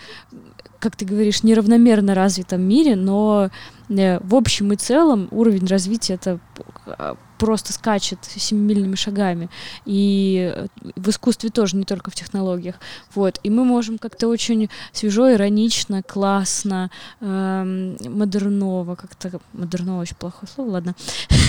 [0.85, 3.51] как ты говоришь, неравномерно развитом мире, но
[3.89, 9.49] э, в общем и целом уровень развития это п- просто скачет семимильными шагами.
[9.87, 10.67] И э,
[10.97, 12.75] в искусстве тоже, не только в технологиях.
[13.15, 13.41] Вот.
[13.43, 20.71] И мы можем как-то очень свежо, иронично, классно, эм, модерново, как-то модерново очень плохое слово,
[20.71, 20.95] ладно,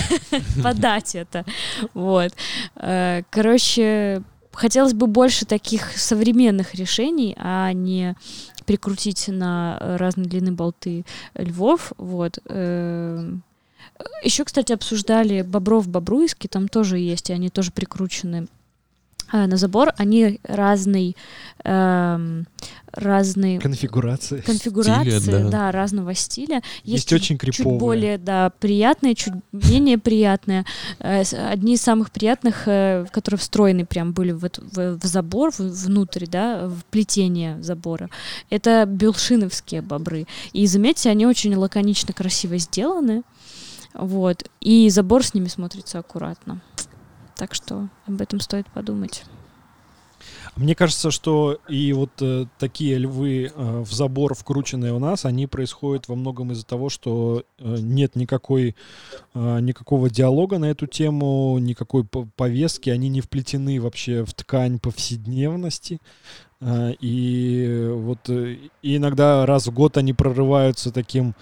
[0.62, 1.44] подать это.
[1.94, 2.32] Вот.
[2.76, 4.22] Э, Короче,
[4.52, 8.16] хотелось бы больше таких современных решений, а не
[8.66, 11.92] прикрутить на э, разные длины болты львов.
[11.96, 12.38] Вот.
[14.22, 18.48] Еще, кстати, обсуждали бобров бобруйски, там тоже есть, и они тоже прикручены
[19.32, 19.92] на забор.
[19.96, 21.16] Они разный,
[21.64, 22.46] эм,
[22.92, 24.40] разные Конфигурации.
[24.40, 25.50] конфигурации, Стиля, да.
[25.50, 25.72] да.
[25.72, 26.62] разного стиля.
[26.84, 27.78] Есть чуть- очень чуть криповые.
[27.78, 30.64] более, да, приятные, чуть менее приятные.
[31.00, 35.58] Э, Одни из самых приятных, э, которые встроены прям были в, в- в забор, в-
[35.60, 38.08] внутрь, да, в плетение забора,
[38.48, 40.26] это белшиновские бобры.
[40.52, 43.22] И заметьте, они очень лаконично, красиво сделаны.
[43.94, 44.44] Вот.
[44.60, 46.60] И забор с ними смотрится аккуратно.
[47.36, 49.24] Так что об этом стоит подумать.
[50.56, 55.46] Мне кажется, что и вот э, такие львы э, в забор вкрученные у нас, они
[55.46, 58.74] происходят во многом из-за того, что э, нет никакой
[59.34, 64.78] э, никакого диалога на эту тему, никакой по- повестки, они не вплетены вообще в ткань
[64.78, 66.00] повседневности.
[66.60, 71.34] Э, и вот э, и иногда раз в год они прорываются таким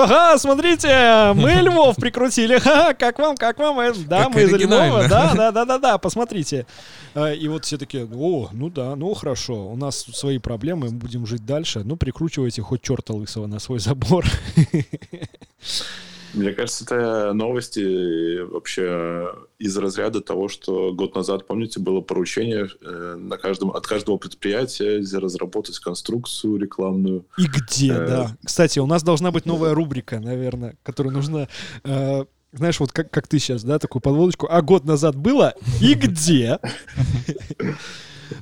[0.00, 2.58] Ага, смотрите, мы Львов прикрутили.
[2.58, 3.78] Ха, как вам, как вам?
[3.80, 5.06] Э, Да, Как мы из Львова.
[5.08, 6.66] Да, да, да, да, да, посмотрите.
[7.14, 10.92] А, И вот все такие, о, ну да, ну хорошо, у нас свои проблемы, мы
[10.94, 11.82] будем жить дальше.
[11.84, 14.24] Ну, прикручивайте хоть черта лысого на свой забор.
[16.34, 23.16] Мне кажется, это новости вообще из разряда того, что год назад, помните, было поручение э,
[23.18, 27.24] на каждом, от каждого предприятия разработать конструкцию рекламную.
[27.36, 28.06] И где, Э.
[28.06, 28.36] да.
[28.44, 31.48] Кстати, у нас должна быть новая рубрика, наверное, которую нужно...
[31.84, 34.48] э, знаешь, вот как, как ты сейчас, да, такую подводочку.
[34.50, 36.58] А год назад было и где?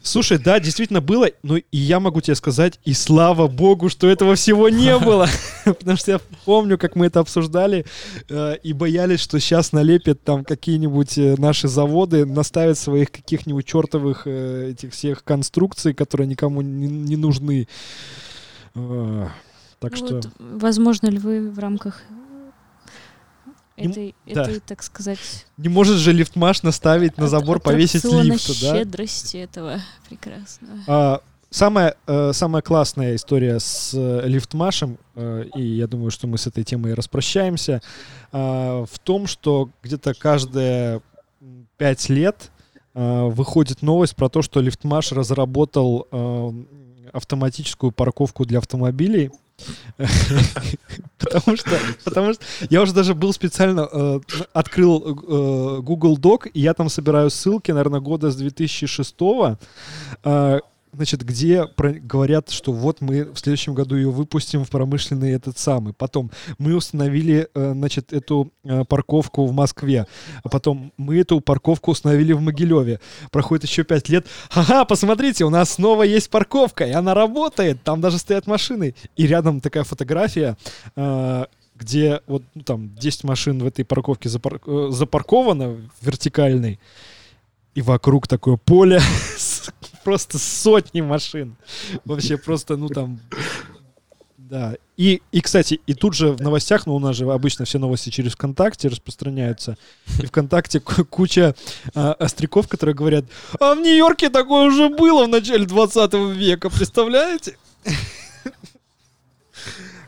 [0.03, 4.35] Слушай, да, действительно было, но и я могу тебе сказать, и слава богу, что этого
[4.35, 5.29] всего не было.
[5.65, 7.85] Потому что я помню, как мы это обсуждали,
[8.29, 14.23] э, и боялись, что сейчас налепят там какие-нибудь э, наши заводы, наставят своих каких-нибудь чертовых
[14.27, 17.69] э, этих всех конструкций, которые никому не, не нужны.
[18.75, 19.29] Э,
[19.81, 20.15] Так Ну что...
[20.17, 22.03] вот, возможно ли вы в рамках
[23.79, 24.43] Это, да.
[24.43, 25.19] это, так сказать,
[25.57, 28.79] Не может же лифтмаш наставить на забор, повесить лифт, да?
[28.79, 30.79] щедрости этого прекрасного.
[30.87, 36.39] А, самая, э, самая классная история с э, лифтмашем, э, и я думаю, что мы
[36.39, 37.81] с этой темой распрощаемся,
[38.33, 41.01] а, в том, что где-то каждые
[41.77, 42.51] пять лет
[42.95, 46.53] а, выходит новость про то, что лифтмаш разработал а,
[47.13, 49.31] автоматическую парковку для автомобилей.
[51.19, 51.71] Потому что,
[52.05, 54.21] потому что я уже даже был специально э,
[54.53, 59.15] открыл э, Google Doc, и я там собираю ссылки, наверное, года с 2006
[60.25, 60.61] э,
[60.99, 65.57] значит, где про- говорят, что вот мы в следующем году ее выпустим в промышленный этот
[65.59, 65.95] самый.
[65.95, 70.07] Потом мы установили, э, значит, эту э, парковку в Москве.
[70.43, 72.99] А потом мы эту парковку установили в Могилеве.
[73.31, 74.27] Проходит еще пять лет.
[74.51, 77.83] Ага, посмотрите, у нас снова есть парковка, и она работает.
[77.85, 78.95] Там даже стоят машины.
[79.17, 80.57] И рядом такая фотография,
[80.97, 86.81] э, где вот ну, там 10 машин в этой парковке запар- запарковано вертикальной.
[87.75, 89.01] И вокруг такое поле
[90.09, 91.55] просто сотни машин.
[92.07, 93.21] Вообще просто, ну там...
[94.39, 94.77] Да.
[94.97, 98.09] И, и, кстати, и тут же в новостях, ну, у нас же обычно все новости
[98.09, 99.77] через ВКонтакте распространяются.
[100.23, 101.55] И ВКонтакте ку- куча
[101.95, 103.27] а, остряков, которые говорят,
[103.61, 107.59] а в Нью-Йорке такое уже было в начале 20 века, представляете?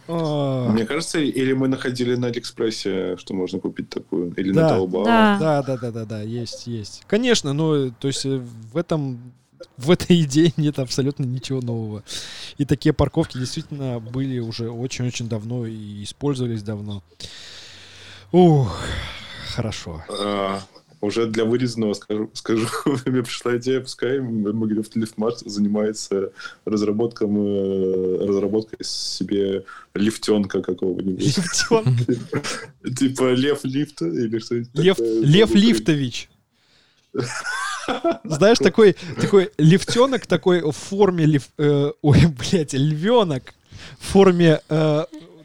[0.08, 4.62] Мне кажется, или мы находили на Алиэкспрессе, что можно купить такую, или Да.
[4.62, 5.04] на Таобао.
[5.04, 5.36] Да.
[5.38, 7.02] Да, да, да, да, да, есть, есть.
[7.06, 8.40] Конечно, но то есть э,
[8.72, 9.32] в этом
[9.76, 12.02] в этой идее нет абсолютно ничего нового.
[12.58, 17.02] И такие парковки действительно были уже очень-очень давно и использовались давно.
[18.32, 18.80] Ух,
[19.54, 20.04] хорошо.
[20.08, 20.60] А,
[21.00, 22.66] уже для вырезанного скажу, скажу
[23.06, 26.32] мне пришла идея, пускай Могилев Лифтмарт занимается
[26.64, 31.24] разработком, э, разработкой себе лифтенка какого-нибудь.
[31.24, 32.14] Лифтенка.
[32.96, 34.70] Типа Лев Лифта или что-нибудь.
[34.74, 36.30] Лев Лифтович.
[38.24, 43.54] Знаешь, такой, такой лифтенок такой в форме лиф, э, ой, блядь, львенок
[43.98, 45.04] в форме, э,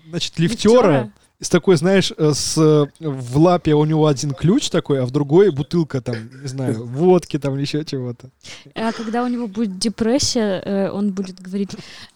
[0.10, 1.12] значит, лифтера.
[1.42, 5.12] С такой, знаешь, э, с э, в лапе у него один ключ такой, а в
[5.12, 8.30] другой бутылка там, не знаю, водки там или еще чего-то.
[8.74, 11.72] А когда у него будет депрессия, э, он будет говорить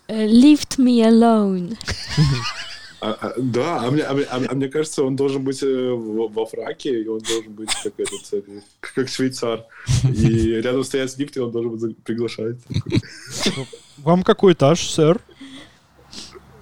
[0.07, 1.77] «Leave me alone».
[3.01, 5.63] А- а, да, а мне, а мне- а мне- а мне кажется, он должен быть
[5.63, 8.41] э, во, фраке, и он должен быть как этот, э,
[8.81, 9.65] как швейцар.
[10.13, 10.27] И
[10.61, 12.57] рядом стоять с лифт, и он должен быть приглашать.
[13.97, 15.21] Вам какой этаж, сэр?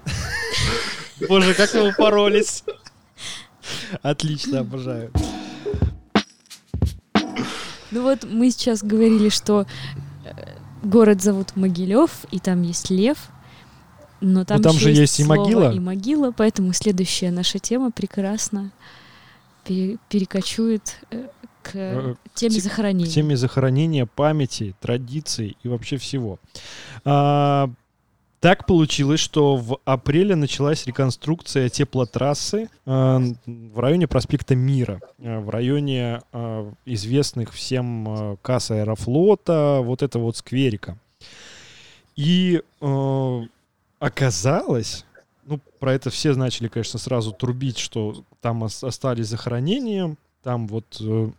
[1.27, 2.63] Боже, как вы упоролись.
[4.03, 5.11] Отлично, обожаю.
[7.91, 9.65] Ну вот мы сейчас говорили, что
[10.25, 10.29] э,
[10.83, 13.17] город зовут Могилев, и там есть лев,
[14.21, 15.71] но там, там еще же есть и слово могила.
[15.73, 18.71] И могила, поэтому следующая наша тема прекрасно
[19.65, 21.27] пере- перекочует э,
[21.63, 23.11] к Э, теме те- захоронения.
[23.11, 26.39] к теме захоронения, памяти, традиций и вообще всего.
[27.05, 27.69] А,
[28.39, 35.49] так получилось, что в апреле началась реконструкция теплотрассы а, в районе проспекта Мира, а, в
[35.49, 40.97] районе а, известных всем касс Аэрофлота, вот это вот скверика.
[42.15, 43.41] И э,
[43.99, 45.05] оказалось,
[45.45, 50.97] ну, про это все начали, конечно, сразу трубить, что там ос- остались захоронения, там вот
[50.99, 51.29] э,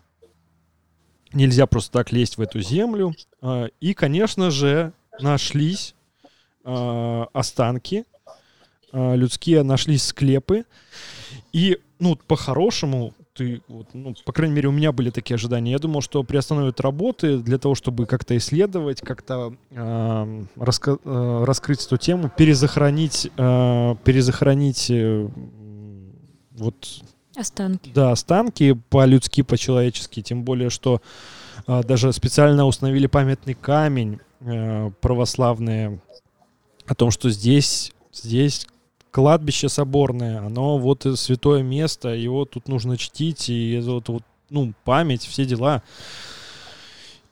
[1.33, 3.15] нельзя просто так лезть в эту землю.
[3.41, 5.95] А, И, конечно же, нашлись
[6.65, 8.05] а, останки
[8.93, 10.65] а, людские, нашлись склепы.
[11.53, 15.71] И, ну, по-хорошему, ты, вот, ну, по крайней мере, у меня были такие ожидания.
[15.71, 21.87] Я думал, что приостановят работы для того, чтобы как-то исследовать, как-то а, раска- а, раскрыть
[21.87, 25.29] эту тему, перезахоронить, а, перезахоронить э,
[26.57, 26.75] вот
[27.37, 27.93] Останки.
[27.95, 31.01] да, останки по-людски, по-человечески, тем более, что
[31.69, 36.01] а, даже специально установили памятный камень э, православные
[36.87, 38.67] о том, что здесь, здесь
[39.11, 44.73] кладбище соборное, оно вот святое место, его тут нужно чтить, и это вот, вот, ну,
[44.85, 45.83] память, все дела.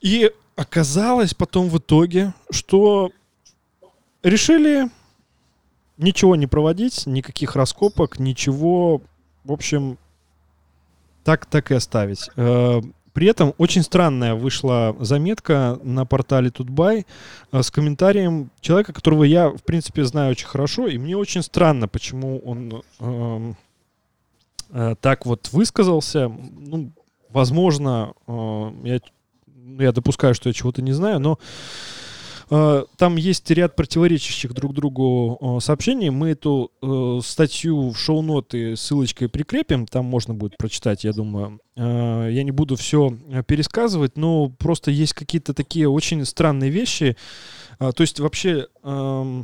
[0.01, 3.11] И оказалось потом в итоге, что
[4.23, 4.91] решили
[5.99, 9.03] ничего не проводить, никаких раскопок, ничего
[9.47, 9.97] в общем,
[11.23, 12.29] так, так и оставить.
[13.17, 17.07] При этом очень странная вышла заметка на портале Тутбай
[17.51, 21.89] э, с комментарием человека, которого я, в принципе, знаю очень хорошо, и мне очень странно,
[21.89, 23.57] почему он эм,
[24.69, 26.29] э, так вот высказался.
[26.29, 26.93] Ну,
[27.31, 29.01] возможно, э, я,
[29.83, 31.39] я допускаю, что я чего-то не знаю, но
[32.49, 36.11] там есть ряд противоречащих друг другу э, сообщений.
[36.11, 41.61] Мы эту э, статью в шоу-ноты ссылочкой прикрепим, там можно будет прочитать, я думаю.
[41.75, 43.17] Э, я не буду все
[43.49, 47.17] пересказывать, но просто есть какие-то такие очень странные вещи.
[47.79, 49.43] Э, то есть вообще э,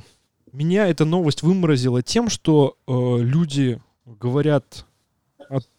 [0.52, 4.86] меня эта новость выморозила тем, что э, люди говорят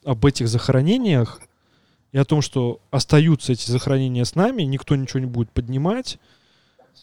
[0.04, 1.40] об этих захоронениях
[2.12, 6.18] и о том, что остаются эти захоронения с нами, никто ничего не будет поднимать,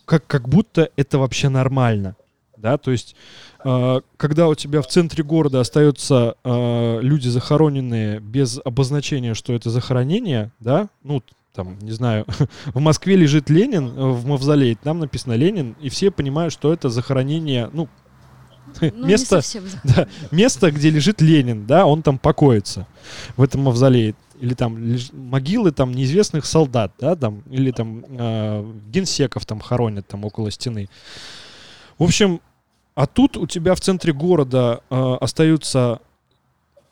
[0.06, 2.16] как, как будто это вообще нормально.
[2.58, 3.16] Да, то есть,
[3.66, 9.72] э, когда у тебя в центре города остаются э, люди захороненные без обозначения, что это
[9.72, 11.24] захоронение, да, ну,
[11.54, 12.26] там, не знаю,
[12.68, 17.70] в Москве лежит Ленин в мавзолее, там написано Ленин, и все понимают, что это захоронение,
[17.74, 17.90] ну,
[18.80, 19.42] ну место,
[19.84, 22.86] да, место, где лежит Ленин, да, он там покоится
[23.38, 29.46] в этом мавзолее или там могилы там неизвестных солдат, да, там, или там э, генсеков
[29.46, 30.90] там хоронят там около стены.
[31.98, 32.42] В общем,
[32.96, 36.02] а тут у тебя в центре города э, остаются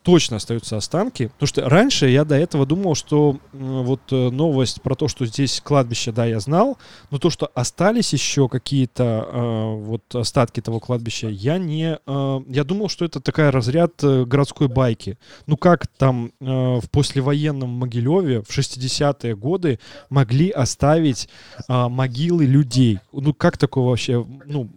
[0.02, 1.26] точно остаются останки.
[1.28, 5.60] Потому что раньше я до этого думал, что вот э, новость про то, что здесь
[5.60, 6.78] кладбище, да, я знал,
[7.10, 11.98] но то, что остались еще какие-то э, вот остатки того кладбища, я не...
[12.06, 15.18] Э, я думал, что это такая разряд э, городской байки.
[15.46, 19.78] Ну как там э, в послевоенном Могилеве в 60-е годы
[20.08, 21.28] могли оставить
[21.68, 23.00] э, могилы людей?
[23.12, 24.24] Ну как такое вообще...
[24.46, 24.70] Ну,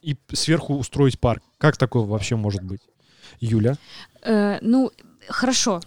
[0.00, 1.42] и сверху устроить парк.
[1.56, 2.80] Как такое вообще может быть?
[3.40, 3.76] Юля?
[4.22, 4.90] Э, ну,
[5.28, 5.80] хорошо.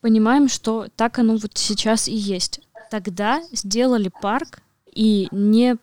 [0.00, 2.60] Понимаем, что так оно вот сейчас и есть.
[2.90, 4.60] Тогда сделали парк
[4.92, 5.76] и не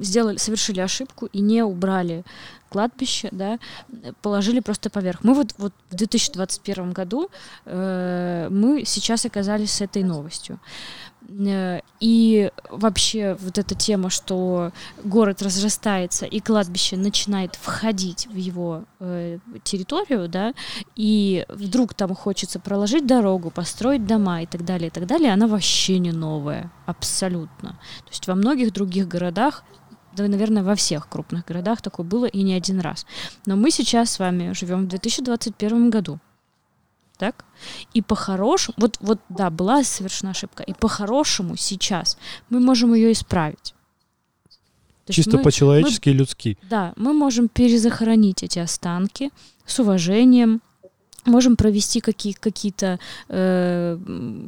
[0.00, 2.24] сделали, совершили ошибку и не убрали
[2.68, 3.58] кладбище, да,
[4.22, 5.22] положили просто поверх.
[5.22, 7.30] Мы вот, вот в 2021 году
[7.66, 10.58] э, мы сейчас оказались с этой новостью.
[11.28, 14.72] Э, и вообще вот эта тема, что
[15.02, 20.54] город разрастается и кладбище начинает входить в его э, территорию, да,
[20.96, 25.46] и вдруг там хочется проложить дорогу, построить дома и так далее, и так далее, она
[25.46, 27.70] вообще не новая, абсолютно.
[28.04, 29.64] То есть во многих других городах
[30.16, 33.04] да, наверное, во всех крупных городах такое было и не один раз.
[33.46, 36.20] Но мы сейчас с вами живем в 2021 году
[37.16, 37.44] так?
[37.92, 42.18] И по-хорошему, вот, вот да, была совершена ошибка, и по-хорошему сейчас
[42.50, 43.74] мы можем ее исправить.
[45.06, 46.58] То Чисто по-человечески и людски.
[46.62, 49.30] Да, мы можем перезахоронить эти останки
[49.66, 50.62] с уважением,
[51.26, 52.98] можем провести какие, какие-то
[53.28, 53.98] э,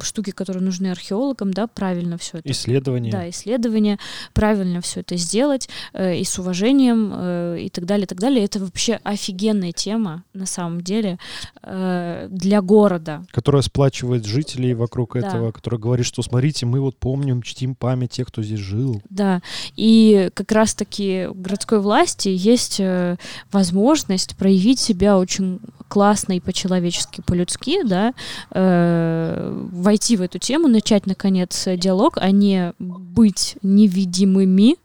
[0.02, 2.50] штуки, которые нужны археологам, да, правильно все это.
[2.50, 3.10] Исследования.
[3.10, 3.98] Да, исследования,
[4.32, 8.44] правильно все это сделать э, и с уважением э, и так далее, и так далее.
[8.44, 11.18] Это вообще офигенная тема на самом деле
[11.62, 13.24] э, для города.
[13.30, 15.20] Которая сплачивает жителей вокруг да.
[15.20, 19.02] этого, которая говорит, что смотрите, мы вот помним, чтим память тех, кто здесь жил.
[19.10, 19.42] Да,
[19.76, 23.16] и как раз-таки городской власти есть э,
[23.52, 28.12] возможность проявить себя очень классно и по-человечески, по-людски, да,
[28.50, 34.76] э, войти в эту тему, начать, наконец, диалог, а не быть невидимыми,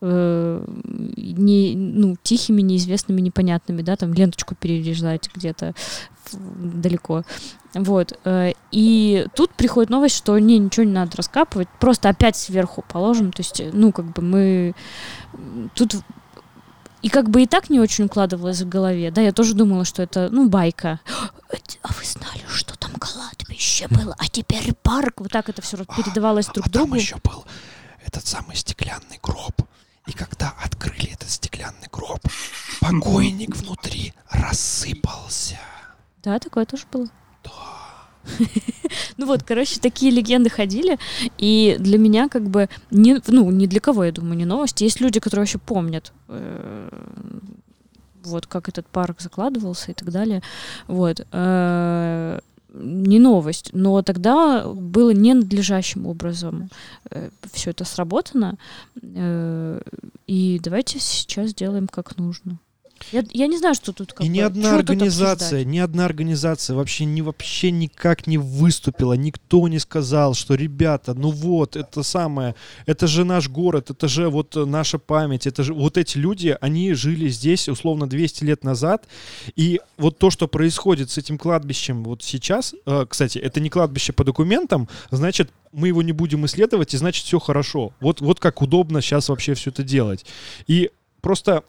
[0.00, 0.64] э,
[1.16, 5.74] не, ну, тихими, неизвестными, непонятными, да, там ленточку перерезать где-то
[6.32, 7.22] далеко.
[7.74, 8.18] Вот.
[8.24, 13.30] Э, и тут приходит новость, что не, ничего не надо раскапывать, просто опять сверху положим.
[13.30, 14.74] То есть, ну, как бы мы...
[15.74, 15.94] Тут
[17.02, 20.02] и как бы и так не очень укладывалось в голове, да, я тоже думала, что
[20.02, 21.00] это, ну, байка.
[21.82, 25.14] А вы знали, что там кладбище было, а теперь парк?
[25.20, 26.90] Вот так это все передавалось друг а другу.
[26.90, 27.44] там еще был
[28.04, 29.62] этот самый стеклянный гроб.
[30.06, 32.20] И когда открыли этот стеклянный гроб,
[32.80, 35.58] покойник внутри рассыпался.
[36.22, 37.08] Да, такое тоже было.
[39.16, 40.98] Ну вот, короче, такие легенды ходили,
[41.38, 44.80] и для меня как бы, не, ну, ни для кого, я думаю, не новость.
[44.80, 46.88] Есть люди, которые вообще помнят, э,
[48.24, 50.42] вот, как этот парк закладывался и так далее.
[50.88, 51.26] Вот.
[51.32, 52.40] Э,
[52.72, 56.70] не новость, но тогда было ненадлежащим образом
[57.10, 58.58] э, все это сработано,
[59.02, 62.58] и давайте сейчас сделаем как нужно.
[63.12, 67.04] Я, я не знаю, что тут как И ни одна организация, ни одна организация вообще,
[67.04, 72.54] ни, вообще никак не выступила, никто не сказал, что, ребята, ну вот, это самое,
[72.86, 76.92] это же наш город, это же вот наша память, это же вот эти люди, они
[76.92, 79.06] жили здесь условно 200 лет назад,
[79.56, 84.12] и вот то, что происходит с этим кладбищем вот сейчас, э, кстати, это не кладбище
[84.12, 87.92] по документам, значит, мы его не будем исследовать, и значит, все хорошо.
[88.00, 90.26] Вот, вот как удобно сейчас вообще все это делать.
[90.66, 90.90] И
[91.20, 91.62] просто Э,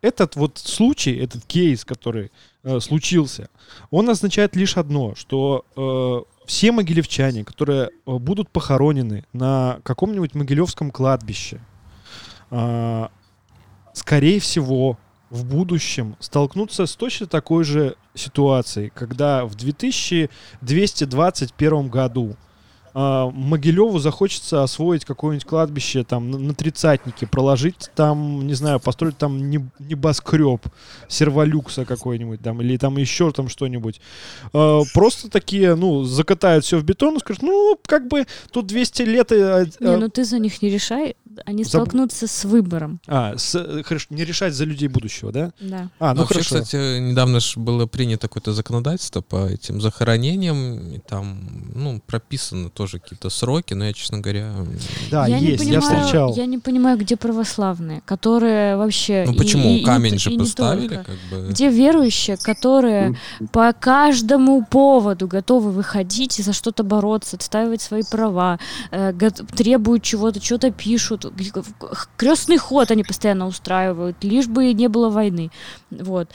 [0.00, 2.30] этот вот случай, этот кейс, который
[2.62, 3.48] э, случился,
[3.90, 10.90] он означает лишь одно, что э, все могилевчане, которые э, будут похоронены на каком-нибудь могилевском
[10.90, 11.60] кладбище,
[12.50, 13.10] а,
[13.92, 14.98] скорее всего,
[15.30, 22.36] в будущем столкнуться с точно такой же ситуацией, когда в 2221 году
[22.98, 29.18] а, Могилеву захочется освоить какое-нибудь кладбище там на, на тридцатнике, проложить там, не знаю, построить
[29.18, 30.62] там небоскреб
[31.06, 34.00] серволюкса какой-нибудь там, или там еще там что-нибудь.
[34.54, 39.02] А, просто такие, ну, закатают все в бетон и скажут, ну, как бы тут 200
[39.02, 39.30] лет...
[39.30, 41.70] А, не, ну ты за них не решай, они Заб...
[41.70, 43.00] столкнутся с выбором.
[43.06, 45.52] А, с, хорошо, не решать за людей будущего, да?
[45.60, 45.88] Да.
[45.98, 46.64] А, ну, ну Вообще, хорошо.
[46.64, 52.98] кстати, недавно же было принято какое-то законодательство по этим захоронениям, и там, ну, прописаны тоже
[52.98, 54.54] какие-то сроки, но я, честно говоря...
[55.10, 56.34] Да, я есть, не понимаю, я встречал.
[56.34, 59.24] Я не понимаю, где православные, которые вообще...
[59.26, 59.76] Ну почему?
[59.76, 61.48] И, Камень и, же и поставили, как бы...
[61.50, 63.16] Где верующие, которые
[63.52, 68.58] по каждому поводу готовы выходить и за что-то бороться, отстаивать свои права,
[68.90, 69.12] э,
[69.56, 71.25] требуют чего-то, что-то пишут,
[72.16, 75.50] крестный ход они постоянно устраивают, лишь бы не было войны.
[75.90, 76.30] Вот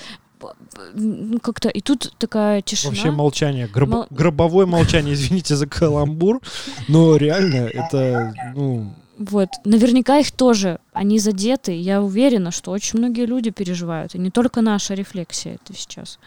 [0.93, 2.89] ну, как-то и тут такая тишина.
[2.91, 3.89] Вообще молчание, гроб...
[3.89, 4.07] Мол...
[4.09, 6.41] гробовое молчание, извините за каламбур,
[6.87, 8.93] но реально это, ну...
[9.17, 14.31] Вот, наверняка их тоже, они задеты, я уверена, что очень многие люди переживают, и не
[14.31, 16.17] только наша рефлексия это сейчас.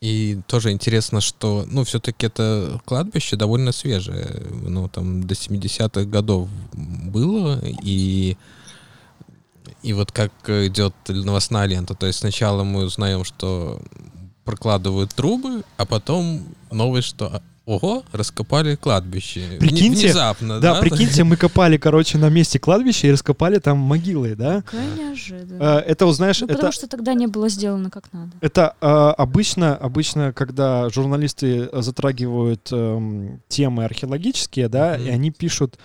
[0.00, 4.42] И тоже интересно, что, ну, все-таки это кладбище довольно свежее.
[4.50, 8.36] Ну, там до 70-х годов было, и
[9.82, 13.80] и вот как идет новостная лента, то есть сначала мы узнаем, что
[14.44, 19.58] прокладывают трубы, а потом новость, что Ого, раскопали кладбище.
[19.60, 20.74] Прикиньте, Внезапно, да?
[20.74, 24.62] Да, прикиньте, мы копали, короче, на месте кладбища и раскопали там могилы, да?
[24.62, 25.62] Какая неожиданно.
[25.62, 26.54] Это, узнаешь, ну, это...
[26.54, 28.32] потому что тогда не было сделано как надо.
[28.40, 35.06] Это а, обычно, обычно, когда журналисты затрагивают эм, темы археологические, да, mm-hmm.
[35.06, 35.78] и они пишут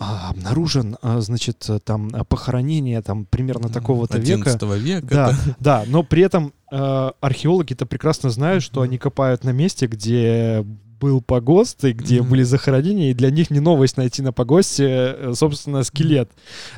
[0.00, 4.58] а, обнаружен, а, значит, там похоронение там примерно такого-то века.
[4.74, 5.06] века.
[5.06, 9.86] Да, да, да, но при этом э, археологи-то прекрасно знают, что они копают на месте,
[9.86, 10.64] где
[11.02, 12.28] был погост, и где mm-hmm.
[12.28, 16.30] были захоронения, и для них не новость найти на погосте, э, собственно, скелет.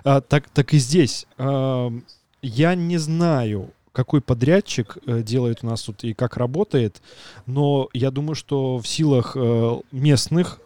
[0.03, 1.27] А, так, так и здесь.
[1.37, 1.93] А,
[2.41, 7.03] я не знаю, какой подрядчик э, делает у нас тут и как работает,
[7.45, 10.61] но я думаю, что в силах э, местных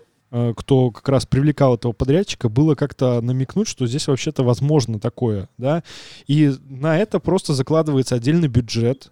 [0.56, 5.82] кто как раз привлекал этого подрядчика, было как-то намекнуть, что здесь вообще-то возможно такое, да,
[6.26, 9.11] и на это просто закладывается отдельный бюджет,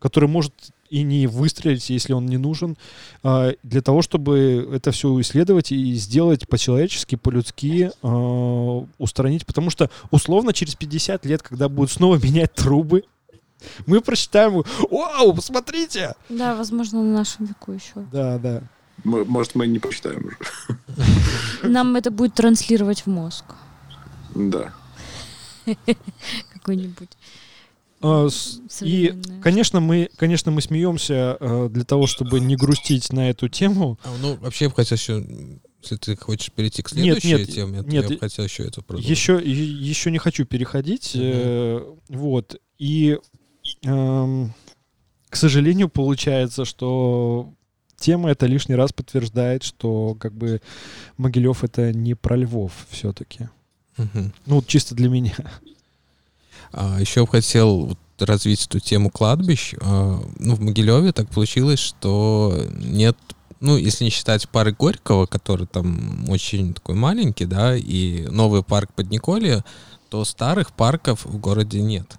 [0.00, 2.76] который может и не выстрелить, если он не нужен,
[3.22, 9.46] а, для того, чтобы это все исследовать и сделать по-человечески, по-людски, а, устранить.
[9.46, 13.04] Потому что, условно, через 50 лет, когда будут снова менять трубы,
[13.86, 16.14] мы прочитаем, вау, посмотрите!
[16.28, 18.06] Да, возможно, на нашем веку еще.
[18.12, 18.62] Да, да.
[19.04, 20.36] Может, мы не прочитаем уже.
[21.62, 23.44] Нам это будет транслировать в мозг.
[24.34, 24.72] Да.
[26.52, 27.10] Какой-нибудь.
[28.06, 28.28] А,
[28.82, 33.98] и, конечно, мы, конечно, мы смеемся э, для того, чтобы не грустить на эту тему.
[34.04, 35.26] А, ну, вообще, я бы хотел еще,
[35.82, 38.82] если ты хочешь перейти к следующей нет, нет, теме, нет, я бы хотел еще это
[38.82, 39.10] продолжить.
[39.10, 41.16] Еще, еще не хочу переходить.
[41.16, 41.24] Угу.
[41.24, 42.60] Э, вот.
[42.78, 43.18] И,
[43.84, 44.46] э,
[45.28, 47.52] к сожалению, получается, что
[47.98, 50.60] тема это лишний раз подтверждает, что как бы
[51.16, 53.48] Могилев это не про Львов все-таки.
[53.98, 54.32] Угу.
[54.46, 55.34] Ну, чисто для меня.
[56.72, 59.74] А, еще хотел развить эту тему кладбищ.
[59.80, 63.16] А, ну, в Могилеве так получилось, что нет
[63.60, 68.92] ну, если не считать пары Горького, который там очень такой маленький, да, и новый парк
[68.94, 69.64] Подниколье,
[70.10, 72.18] то старых парков в городе нет.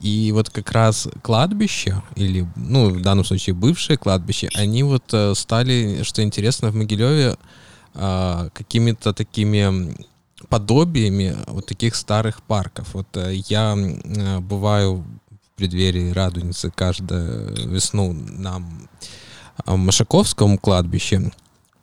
[0.00, 5.34] И вот как раз кладбище, или, ну, в данном случае бывшие кладбища, они вот э,
[5.34, 7.36] стали, что интересно, в Могилеве
[7.94, 9.96] а, какими-то такими
[10.48, 12.94] подобиями вот таких старых парков.
[12.94, 18.62] Вот э, я э, бываю в преддверии Радуницы каждую весну на
[19.66, 21.32] Машаковском кладбище,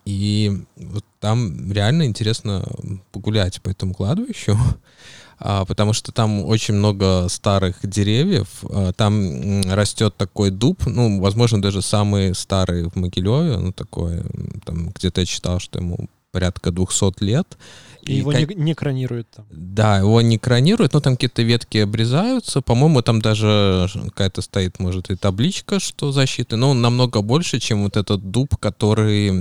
[0.05, 2.63] и вот там реально интересно
[3.11, 4.57] погулять по этому кладбищу,
[5.39, 11.61] а, потому что там очень много старых деревьев, а, там растет такой дуб, ну, возможно,
[11.61, 14.21] даже самый старый в Могилеве, ну, такой,
[14.63, 17.57] там где-то я читал, что ему порядка 200 лет,
[18.05, 18.49] и, и его как...
[18.49, 19.45] не, не кранируют там.
[19.49, 22.61] Да, его не кранируют, но там какие-то ветки обрезаются.
[22.61, 26.55] По-моему, там даже какая-то стоит, может, и табличка, что защиты.
[26.55, 29.31] Но он намного больше, чем вот этот дуб, который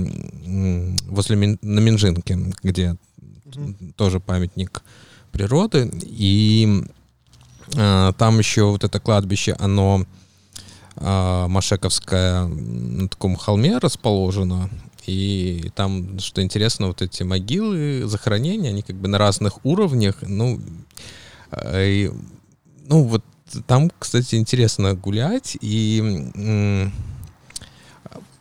[1.07, 1.59] возле Мин...
[1.61, 2.97] на Минжинке, где
[3.45, 3.75] угу.
[3.95, 4.83] тоже памятник
[5.31, 5.91] природы.
[6.01, 6.83] И
[7.75, 10.05] а, там еще вот это кладбище, оно
[10.95, 14.69] а, Машековское на таком холме расположено.
[15.07, 20.17] И там, что интересно, вот эти могилы, захоронения, они как бы на разных уровнях.
[20.21, 20.59] Ну,
[21.51, 22.11] э, и,
[22.87, 23.23] ну вот
[23.67, 25.57] там, кстати, интересно гулять.
[25.61, 26.91] И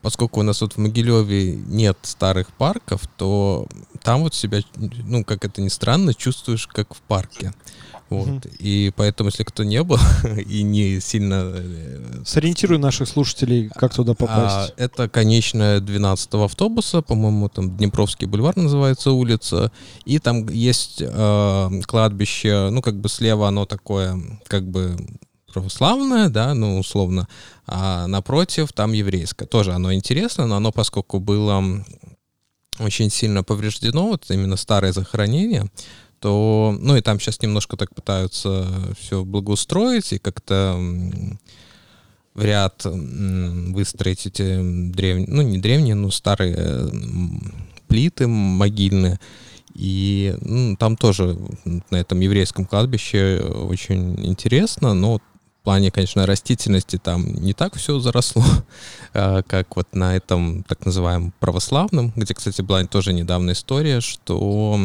[0.05, 3.67] поскольку у нас вот в Могилеве нет старых парков, то
[4.03, 7.55] там вот себя, ну, как это ни странно, чувствуешь как в парке.
[8.11, 8.29] Вот.
[8.29, 8.41] Угу.
[8.59, 9.99] И поэтому, если кто не был
[10.47, 11.53] и не сильно...
[11.55, 14.73] Э, Сориентируй наших слушателей, как туда попасть.
[14.77, 19.73] А, это конечная 12 автобуса, по-моему, там Днепровский бульвар называется улица,
[20.05, 24.97] и там есть э, кладбище, ну, как бы слева оно такое, как бы
[25.53, 27.29] православное, да, ну, условно,
[27.67, 29.47] а напротив там еврейское.
[29.47, 31.63] Тоже оно интересно, но оно, поскольку было
[32.81, 35.71] очень сильно повреждено, вот именно старое захоронение,
[36.25, 38.66] то, ну и там сейчас немножко так пытаются
[38.99, 40.75] все благоустроить и как-то
[42.33, 46.91] в ряд выстроить эти древние, ну не древние, но старые
[47.89, 49.20] плиты могильные.
[49.75, 51.37] И ну, там тоже
[51.91, 57.99] на этом еврейском кладбище очень интересно, но в плане, конечно, растительности там не так все
[57.99, 58.47] заросло,
[59.12, 64.81] а как вот на этом так называемом православном, где, кстати, была тоже недавно история, что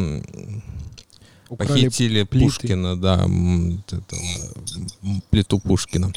[1.50, 2.46] Украли Похитили плиты.
[2.46, 4.20] Пушкина, да, этого,
[5.30, 6.12] плиту Пушкина.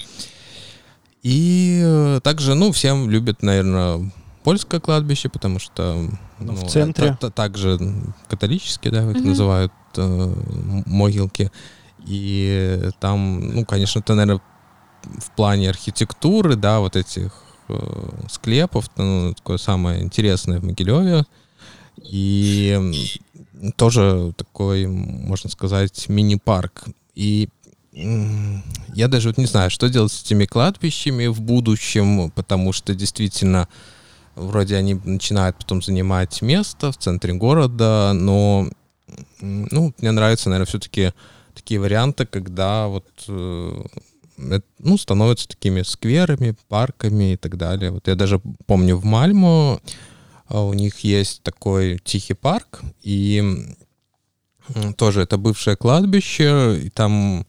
[1.23, 4.11] И э, также, ну, всем любят, наверное,
[4.43, 6.07] польское кладбище, потому что
[6.39, 7.07] ну, в центре.
[7.07, 7.79] Это, также
[8.27, 9.29] католические, да, их угу.
[9.29, 10.33] называют э,
[10.85, 11.51] могилки.
[12.05, 14.41] И там, ну, конечно, это, наверное,
[15.03, 17.33] в плане архитектуры, да, вот этих
[17.69, 21.25] э, склепов, ну, такое самое интересное в Могилеве.
[22.03, 22.77] И
[23.75, 26.85] тоже такой, можно сказать, мини-парк.
[27.15, 27.49] И
[27.91, 33.67] я даже вот не знаю, что делать с этими кладбищами в будущем, потому что действительно
[34.35, 38.67] вроде они начинают потом занимать место в центре города, но
[39.41, 41.13] ну, мне нравятся, наверное, все-таки
[41.53, 43.83] такие варианты, когда вот э,
[44.79, 47.91] ну, становятся такими скверами, парками и так далее.
[47.91, 49.79] Вот я даже помню в Мальмо
[50.49, 53.75] у них есть такой тихий парк, и
[54.97, 57.45] тоже это бывшее кладбище, и там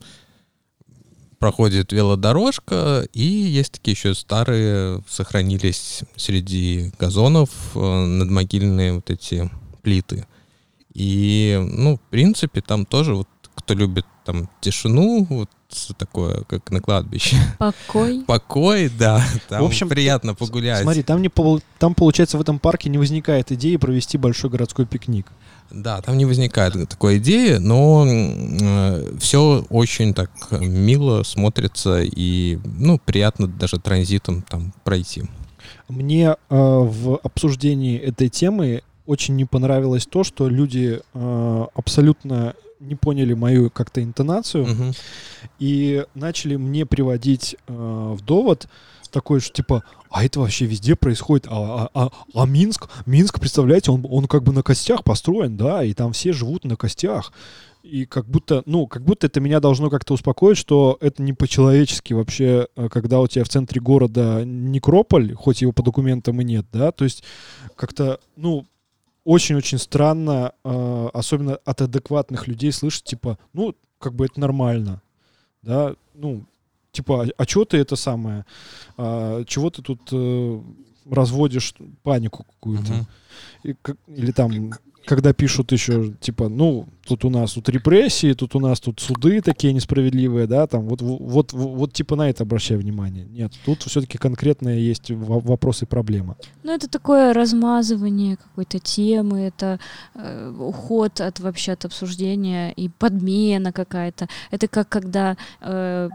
[1.39, 9.49] проходит велодорожка, и есть такие еще старые, сохранились среди газонов э, надмогильные вот эти
[9.81, 10.25] плиты.
[10.93, 15.49] И, ну, в принципе, там тоже вот кто любит там тишину, вот
[15.97, 17.37] такое, как на кладбище.
[17.57, 18.23] Покой.
[18.27, 19.23] Покой, да.
[19.49, 20.83] Там в общем, приятно погулять.
[20.83, 21.29] Смотри, там, не,
[21.79, 25.27] там, получается, в этом парке не возникает идеи провести большой городской пикник.
[25.71, 32.99] Да, там не возникает такой идеи, но э, все очень так мило смотрится и, ну,
[33.03, 35.23] приятно даже транзитом там пройти.
[35.87, 42.95] Мне э, в обсуждении этой темы очень не понравилось то, что люди э, абсолютно не
[42.95, 44.83] поняли мою как-то интонацию угу.
[45.59, 48.67] и начали мне приводить э, в довод
[49.15, 53.91] такой, что типа, а это вообще везде происходит, а, а, а, а Минск, Минск, представляете,
[53.91, 57.31] он, он как бы на костях построен, да, и там все живут на костях.
[57.81, 62.13] И как будто, ну, как будто это меня должно как-то успокоить, что это не по-человечески
[62.13, 66.65] вообще, э, когда у тебя в центре города некрополь, хоть его по документам и нет,
[66.73, 67.23] да, то есть
[67.75, 68.65] как-то, ну,
[69.25, 75.01] очень-очень странно, э, особенно от адекватных людей слышать, типа, ну, как бы это нормально,
[75.61, 76.45] да, ну,
[76.91, 78.45] типа, а, а чего ты это самое,
[78.97, 80.61] а, чего ты тут э,
[81.09, 81.73] разводишь
[82.03, 83.05] панику какую-то, uh-huh.
[83.63, 84.71] и, как, или там
[85.05, 89.41] когда пишут еще, типа, ну, тут у нас тут репрессии, тут у нас тут суды
[89.41, 93.25] такие несправедливые, да, там, вот, вот, вот, вот типа на это обращаю внимание.
[93.25, 96.35] Нет, тут все-таки конкретные есть вопросы и проблемы.
[96.63, 99.79] Ну, это такое размазывание какой-то темы, это
[100.15, 104.27] э, уход от вообще от обсуждения и подмена какая-то.
[104.51, 106.09] Это как когда э,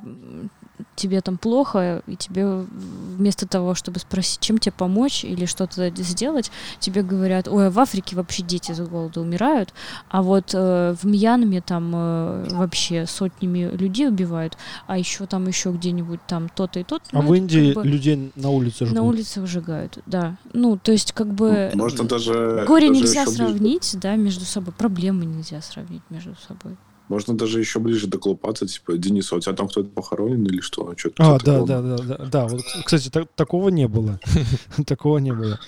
[0.96, 6.50] тебе там плохо, и тебе вместо того, чтобы спросить, чем тебе помочь или что-то сделать,
[6.78, 9.72] тебе говорят, ой, а в Африке вообще дети с голода умирают,
[10.08, 14.56] а вот э, в Мьянме там э, вообще сотнями людей убивают,
[14.86, 17.04] а еще там еще где-нибудь там то-то и то-то.
[17.12, 18.94] А ну, в Индии как бы, людей на улице жгут?
[18.94, 20.36] На улице выжигают, да.
[20.52, 21.70] Ну, то есть как бы...
[21.74, 22.64] Можно даже...
[22.66, 26.76] Горе даже нельзя сравнить, да, между собой, проблемы нельзя сравнить между собой.
[27.10, 30.94] Можно даже еще ближе доколупаться, типа, Денис, а у тебя там кто-то похоронен или что?
[30.96, 32.46] что а, да, да, да, да, да.
[32.46, 34.20] Вот, кстати, так, такого не было.
[34.86, 35.58] Такого не было.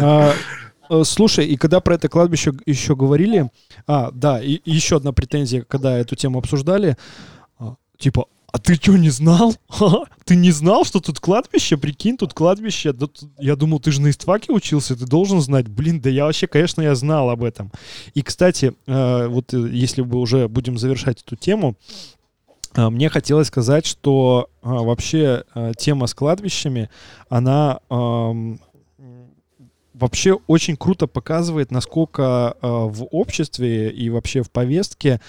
[0.00, 0.32] А,
[0.90, 3.48] э, слушай, и когда про это кладбище еще говорили,
[3.86, 6.96] а, да, и, и еще одна претензия, когда эту тему обсуждали,
[7.60, 9.54] а, типа, а ты что, не знал?
[10.24, 11.78] Ты не знал, что тут кладбище?
[11.78, 12.94] Прикинь, тут кладбище.
[13.38, 15.68] Я думал, ты же на истфаке учился, ты должен знать.
[15.68, 17.72] Блин, да я вообще, конечно, я знал об этом.
[18.12, 21.76] И, кстати, э, вот э, если мы уже будем завершать эту тему,
[22.74, 25.44] э, мне хотелось сказать, что вообще
[25.78, 26.88] тема с кладбищами,
[27.28, 28.60] она эм,
[30.02, 35.20] вообще очень круто показывает, насколько э, в обществе и вообще в повестке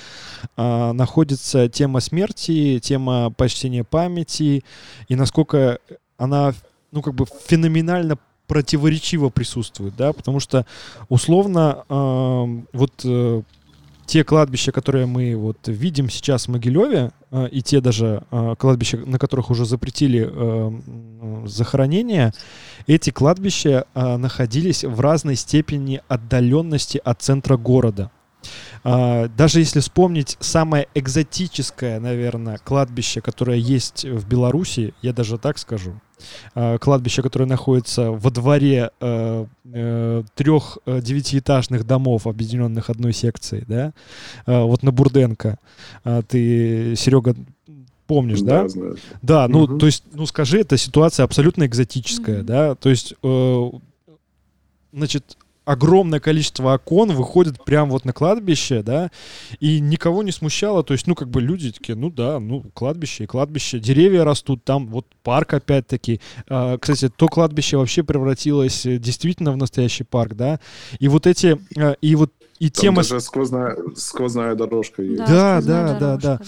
[0.57, 4.63] э, находится тема смерти, тема почтения памяти,
[5.07, 5.77] и насколько
[6.17, 6.53] она,
[6.91, 8.17] ну, как бы феноменально
[8.47, 10.65] противоречиво присутствует, да, потому что
[11.07, 13.41] условно э, вот э,
[14.05, 18.97] те кладбища, которые мы вот видим сейчас в Могилеве, э, и те даже э, кладбища,
[18.97, 22.33] на которых уже запретили э, м, захоронение,
[22.87, 28.11] эти кладбища э, находились в разной степени отдаленности от центра города.
[28.83, 35.57] А, Даже если вспомнить самое экзотическое, наверное, кладбище, которое есть в Беларуси, я даже так
[35.57, 35.99] скажу,
[36.55, 39.45] а, кладбище, которое находится во дворе э,
[40.35, 43.93] трех э, девятиэтажных домов, объединенных одной секцией, да,
[44.45, 45.57] А, вот на Бурденко.
[46.27, 47.35] Ты, Серега,
[48.07, 48.67] помнишь, да?
[48.67, 48.97] знаю.
[49.21, 49.79] Да, ну, Мгм.
[49.79, 52.45] то есть, ну, скажи, это ситуация абсолютно экзотическая, Мгм.
[52.45, 53.69] да, то есть, э,
[54.91, 59.11] значит, огромное количество окон выходит прямо вот на кладбище, да,
[59.59, 63.23] и никого не смущало, то есть, ну, как бы люди такие, ну, да, ну, кладбище
[63.23, 68.97] и кладбище, деревья растут, там вот парк опять-таки, А, кстати, то кладбище вообще превратилось э,
[68.97, 70.59] действительно в настоящий парк, да,
[70.99, 72.95] и вот эти, э, и вот и Там тема...
[72.97, 75.25] даже сквозная, сквозная дорожка есть.
[75.25, 76.45] Да, да, да, дорожка,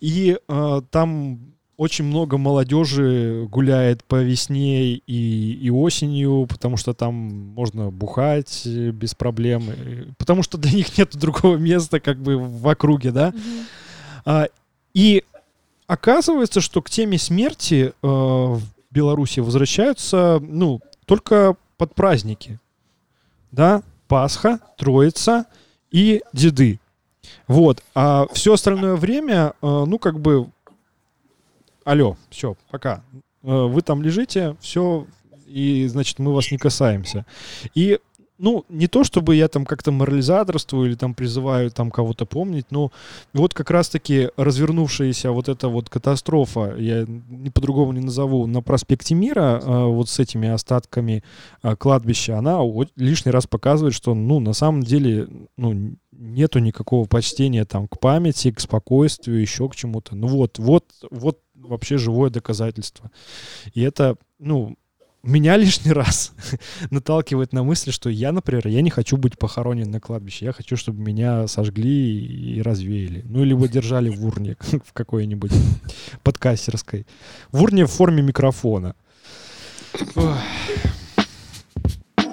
[0.00, 7.14] И э, там очень много молодежи гуляет по весне и, и осенью, потому что там
[7.14, 12.38] можно бухать э, без проблем, э, потому что для них нет другого места как бы
[12.38, 13.28] в округе, да.
[13.28, 13.66] Мгм.
[14.24, 14.48] А,
[14.94, 15.22] и
[15.86, 22.58] оказывается, что к теме смерти э, в Беларуси возвращаются, ну, только под праздники.
[23.52, 25.46] Да, Пасха, Троица
[25.90, 26.80] и Деды.
[27.46, 27.82] Вот.
[27.94, 30.48] А все остальное время, э, ну, как бы,
[31.86, 33.02] алло, все, пока.
[33.42, 35.06] Э, Вы там лежите, все,
[35.46, 37.24] и, значит, мы вас не касаемся.
[37.74, 38.00] И,
[38.38, 42.90] ну, не то, чтобы я там как-то морализаторствую или там призываю там кого-то помнить, но
[43.32, 49.14] вот как раз-таки развернувшаяся вот эта вот катастрофа, я не по-другому не назову, на проспекте
[49.14, 51.22] Мира, э, вот с этими остатками
[51.62, 52.60] э, кладбища, она
[52.96, 58.50] лишний раз показывает, что, ну, на самом деле, ну, нету никакого почтения там к памяти,
[58.50, 60.16] к спокойствию, еще к чему-то.
[60.16, 63.10] Ну вот, вот, вот вообще живое доказательство.
[63.74, 64.76] И это, ну,
[65.26, 66.32] меня лишний раз
[66.90, 70.44] наталкивает на мысль, что я, например, я не хочу быть похоронен на кладбище.
[70.46, 72.24] Я хочу, чтобы меня сожгли
[72.56, 73.22] и развеяли.
[73.28, 75.52] Ну, либо держали в урне в какой-нибудь
[76.22, 77.06] подкастерской.
[77.50, 78.94] В урне в форме микрофона.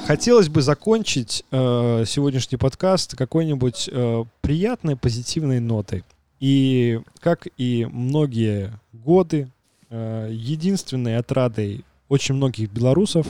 [0.05, 6.03] Хотелось бы закончить э, сегодняшний подкаст какой-нибудь э, приятной, позитивной нотой.
[6.43, 9.49] И как и многие годы,
[9.89, 13.27] э, единственной отрадой очень многих белорусов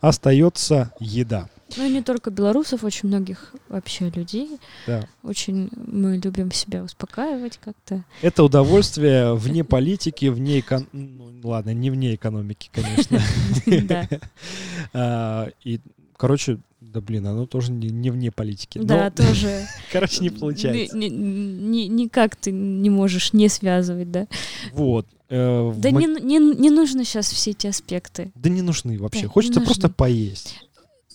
[0.00, 1.50] остается еда.
[1.76, 4.58] Ну и не только белорусов, очень многих вообще людей.
[4.86, 5.06] Да.
[5.22, 8.04] Очень мы любим себя успокаивать как-то.
[8.22, 10.86] Это удовольствие вне политики, вне экон...
[10.92, 13.20] ну, ладно, не вне экономики, конечно.
[13.86, 14.08] Да.
[14.94, 15.80] А, И,
[16.16, 16.58] короче,
[16.92, 18.78] да блин, оно тоже не, не вне политики.
[18.78, 19.66] Но, Да, тоже.
[19.92, 20.96] короче, не получается.
[20.96, 24.26] Ни- ни- ни- Никак ты не можешь не связывать, да.
[24.72, 25.06] Вот.
[25.28, 28.30] э, Да Мо- не, не, не нужно сейчас все эти аспекты.
[28.34, 29.22] Да не нужны вообще.
[29.22, 30.58] Да, Хочется просто поесть.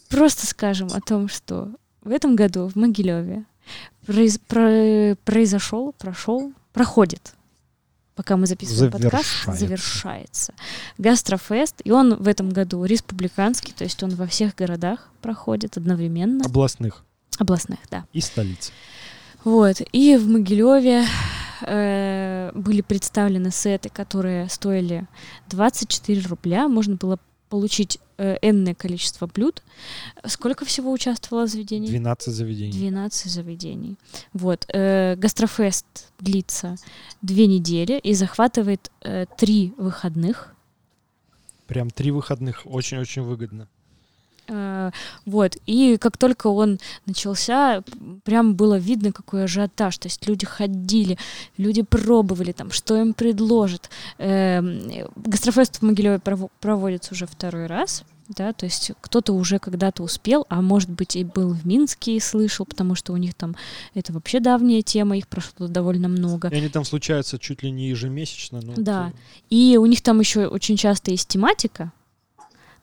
[0.09, 1.69] Просто скажем о том, что
[2.01, 3.43] в этом году в Могилеве
[4.07, 7.33] произ- про- произошел, прошел, проходит,
[8.15, 9.65] пока мы записываем подкаст, Завершается.
[9.65, 10.53] завершается
[10.97, 16.45] гастрофест, и он в этом году республиканский, то есть он во всех городах проходит одновременно,
[16.45, 17.03] Областных
[17.39, 18.05] областных, да.
[18.13, 18.71] и столиц.
[19.43, 21.05] Вот, и в Могилеве
[21.61, 25.07] э, были представлены сеты, которые стоили
[25.49, 26.67] 24 рубля.
[26.67, 29.63] Можно было получить энное количество блюд.
[30.25, 31.87] Сколько всего участвовало заведений?
[31.87, 32.71] 12 заведений.
[32.71, 33.95] 12 заведений.
[34.33, 34.65] Вот.
[34.73, 35.85] э, гастрофест
[36.19, 36.75] длится
[37.21, 40.53] две недели и захватывает э, три выходных.
[41.67, 42.61] Прям три выходных.
[42.65, 43.67] Очень-очень выгодно.
[44.47, 44.91] Э,
[45.25, 47.83] Вот, и как только он начался,
[48.23, 49.97] прям было видно, какой ажиотаж.
[49.97, 51.17] То есть люди ходили,
[51.57, 53.89] люди пробовали там, что им предложат.
[54.17, 54.81] Эм,
[55.15, 58.03] Гастрофест в Могилеве прово- проводится уже второй раз.
[58.27, 62.19] да, то есть кто-то уже когда-то успел, а может быть и был в Минске и
[62.19, 63.55] слышал, потому что у них там
[63.93, 66.47] это вообще давняя тема, их прошло довольно много.
[66.47, 68.61] И они там случаются чуть ли не ежемесячно.
[68.61, 69.17] Но да, это...
[69.51, 71.91] и у них там еще очень часто есть тематика,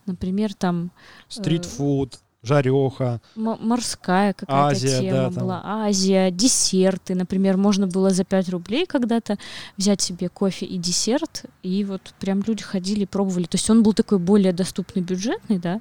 [0.06, 0.90] например, там...
[1.28, 2.14] Стритфуд.
[2.14, 3.20] Э жареха.
[3.36, 5.62] Морская какая-то Азия, тема да, была.
[5.64, 7.14] Азия, десерты.
[7.14, 9.38] Например, можно было за 5 рублей когда-то
[9.76, 13.44] взять себе кофе и десерт, и вот прям люди ходили, пробовали.
[13.44, 15.80] То есть он был такой более доступный, бюджетный, да,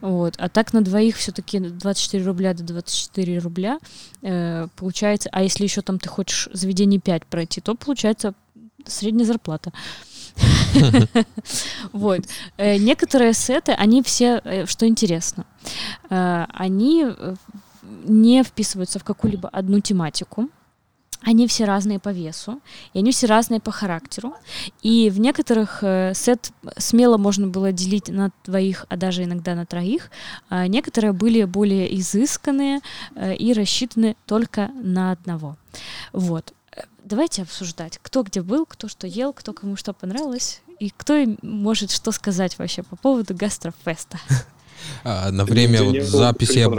[0.00, 0.34] вот.
[0.38, 3.78] А так на двоих все-таки 24 рубля до 24 рубля
[4.22, 5.28] э, получается.
[5.32, 8.34] А если еще там ты хочешь заведение 5 пройти, то получается
[8.86, 9.72] средняя зарплата.
[11.92, 12.20] Вот.
[12.56, 15.44] Э, некоторые сеты, они все, э, что интересно,
[16.10, 17.06] э, они
[18.04, 20.48] не вписываются в какую-либо одну тематику.
[21.22, 22.60] Они все разные по весу,
[22.92, 24.34] и они все разные по характеру.
[24.82, 25.82] И в некоторых
[26.14, 30.10] сет смело можно было делить на двоих, а даже иногда на троих.
[30.50, 32.80] А некоторые были более изысканные
[33.38, 35.56] и рассчитаны только на одного.
[36.12, 36.52] Вот
[37.06, 41.90] давайте обсуждать, кто где был, кто что ел, кто кому что понравилось, и кто может
[41.90, 44.18] что сказать вообще по поводу гастрофеста.
[45.04, 46.66] А, на время вот записи...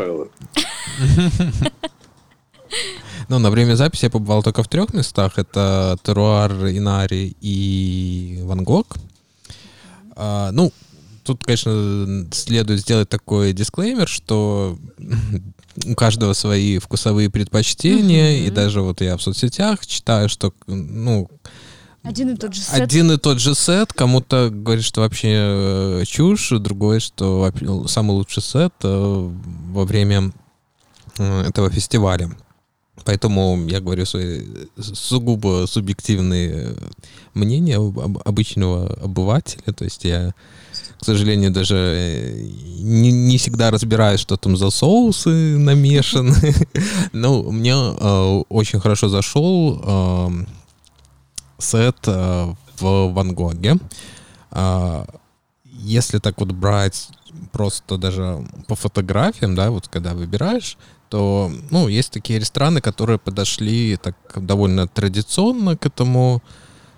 [3.30, 5.38] Ну, на время записи я побывал только в трех местах.
[5.38, 8.96] Это Теруар, Инари и Ван Гог.
[10.16, 10.72] А, ну,
[11.28, 14.80] тут, конечно, следует сделать такой дисклеймер, что
[15.86, 18.48] у каждого свои вкусовые предпочтения, mm-hmm.
[18.48, 21.30] и даже вот я в соцсетях читаю, что, ну,
[22.04, 22.74] один и тот же сет.
[22.74, 23.92] Один и тот же сет.
[23.92, 27.52] Кому-то говорит, что вообще э, чушь, другой, что
[27.88, 29.30] самый лучший сет э,
[29.72, 30.32] во время
[31.18, 32.32] э, этого фестиваля.
[33.08, 34.42] Поэтому я говорю свои
[34.78, 36.76] сугубо субъективные
[37.34, 37.78] мнения
[38.26, 39.72] обычного обывателя.
[39.74, 40.34] То есть я
[41.00, 42.50] к сожалению, даже э,
[42.80, 46.36] не, не всегда разбираюсь, что там за соусы намешаны.
[47.14, 50.30] Ну, мне э, очень хорошо зашел э,
[51.60, 53.78] сет э, в Ван Гоге.
[54.52, 55.06] Э,
[55.64, 57.08] если так вот брать
[57.54, 60.78] просто даже по фотографиям, да, вот когда выбираешь,
[61.10, 66.42] то, ну, есть такие рестораны, которые подошли так довольно традиционно к этому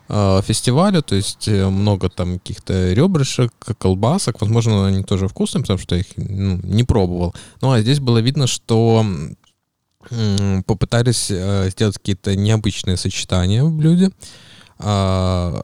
[0.07, 5.80] э, фестивалю, то есть э, много там каких-то ребрышек, колбасок, возможно, они тоже вкусные, потому
[5.80, 7.36] что я их ну, не пробовал.
[7.62, 9.05] Ну, а здесь было видно, что
[10.10, 14.12] э, попытались э, сделать какие-то необычные сочетания в блюде.
[14.80, 15.62] Э,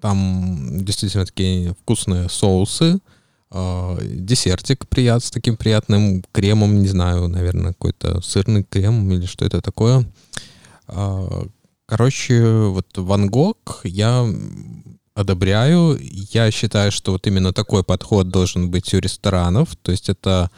[0.00, 2.98] там действительно такие вкусные соусы, э,
[3.50, 9.60] десертик прият, с таким приятным кремом, не знаю, наверное, какой-то сырный крем или что это
[9.60, 10.04] такое.
[10.88, 11.46] Э,
[11.88, 14.26] Короче, вот Ван Гог я
[15.14, 15.98] одобряю.
[16.00, 19.74] Я считаю, что вот именно такой подход должен быть у ресторанов.
[19.76, 20.50] То есть это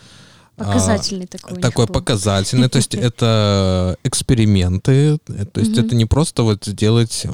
[0.56, 1.60] а, показательный а, такой.
[1.60, 2.68] Такой показательный.
[2.68, 5.18] То есть это эксперименты.
[5.18, 7.24] То есть это не просто вот сделать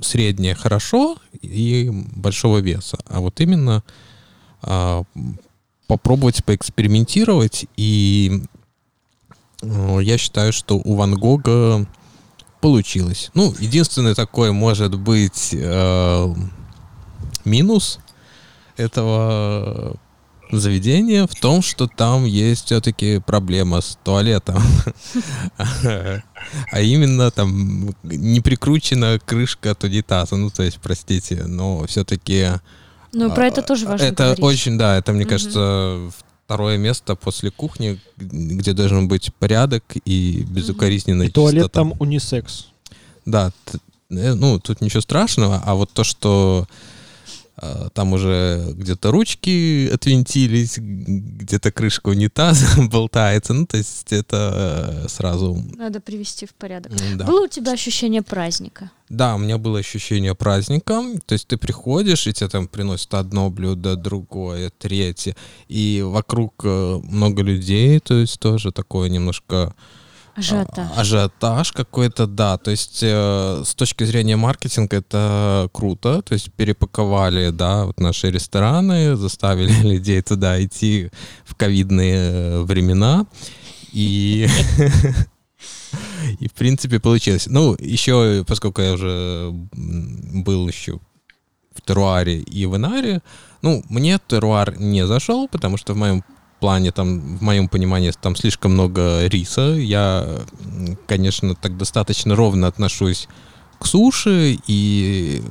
[0.00, 3.82] среднее хорошо и большого веса, а вот именно
[4.62, 5.02] а,
[5.86, 8.42] попробовать поэкспериментировать и
[9.62, 11.86] Э, я считаю, что у Ван Гога
[12.60, 13.30] получилось.
[13.34, 16.34] Ну, единственный такой может быть э,
[17.44, 17.98] минус
[18.76, 19.96] этого
[20.58, 24.62] заведения в том, что там есть все-таки проблема с туалетом.
[26.72, 30.36] А именно там не прикручена крышка от унитаза.
[30.36, 32.48] Ну, то есть, простите, но все-таки...
[33.12, 36.10] Ну, про это тоже важно Это очень, да, это, мне кажется,
[36.44, 42.66] второе место после кухни, где должен быть порядок и безукоризненная и туалет там унисекс.
[43.24, 43.52] Да,
[44.10, 46.72] э, ну, тут ничего страшного, а вот то, что а,
[47.94, 53.52] там уже где-то ручки отвинтились, где-то крышка унитаза болтается.
[53.52, 55.62] Ну, то есть это э, сразу...
[55.76, 56.92] Надо привести в порядок.
[57.16, 57.26] Да.
[57.26, 58.90] Было у тебя ощущение праздника?
[59.08, 61.02] Да, у меня было ощущение праздника.
[61.26, 65.36] То есть ты приходишь, и тебе там приносят одно блюдо, другое, третье.
[65.68, 69.74] И вокруг э, много людей, то есть тоже такое немножко
[70.34, 70.88] Ажиотаж.
[70.96, 72.56] А, ажиотаж какой-то, да.
[72.56, 76.22] То есть э, с точки зрения маркетинга это круто.
[76.22, 81.10] То есть перепаковали, да, вот наши рестораны, заставили людей туда идти
[81.44, 83.26] в ковидные э, времена.
[83.92, 84.48] И...
[86.40, 87.46] И, в принципе, получилось.
[87.46, 90.98] Ну, еще, поскольку я уже был еще
[91.74, 93.20] в Теруаре и в Инаре,
[93.60, 96.24] ну, мне Теруар не зашел, потому что в моем
[96.62, 99.74] плане, там, в моем понимании, там слишком много риса.
[99.74, 100.24] Я,
[101.08, 103.26] конечно, так достаточно ровно отношусь
[103.80, 105.42] к суше, и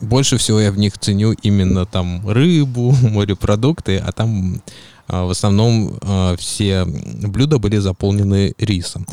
[0.00, 4.62] больше всего я в них ценю именно там рыбу, морепродукты, а там
[5.06, 9.06] а, в основном а, все блюда были заполнены рисом.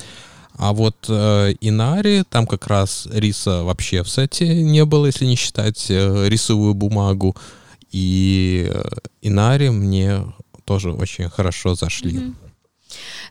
[0.58, 5.38] А вот э, Инари, там как раз риса вообще в сете не было, если не
[5.38, 7.34] считать э, рисовую бумагу.
[7.92, 8.84] И э,
[9.22, 10.24] Инари мне
[10.66, 12.14] тоже очень хорошо зашли.
[12.14, 12.50] Mm-hmm.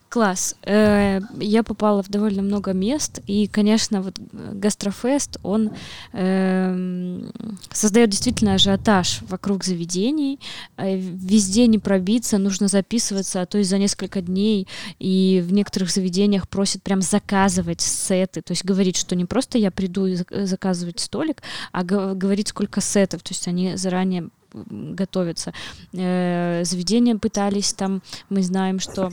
[0.09, 0.57] Класс.
[0.63, 5.71] Э, я попала в довольно много мест, и, конечно, вот гастрофест, он
[6.13, 7.31] э,
[7.73, 10.41] создает действительно ажиотаж вокруг заведений.
[10.77, 14.67] Э, везде не пробиться, нужно записываться, а то и за несколько дней,
[14.99, 19.71] и в некоторых заведениях просят прям заказывать сеты, то есть говорить, что не просто я
[19.71, 21.43] приду и заказывать столик,
[21.73, 25.53] а говорить, сколько сетов, то есть они заранее готовятся.
[25.93, 29.13] Э, заведения пытались там, мы знаем, что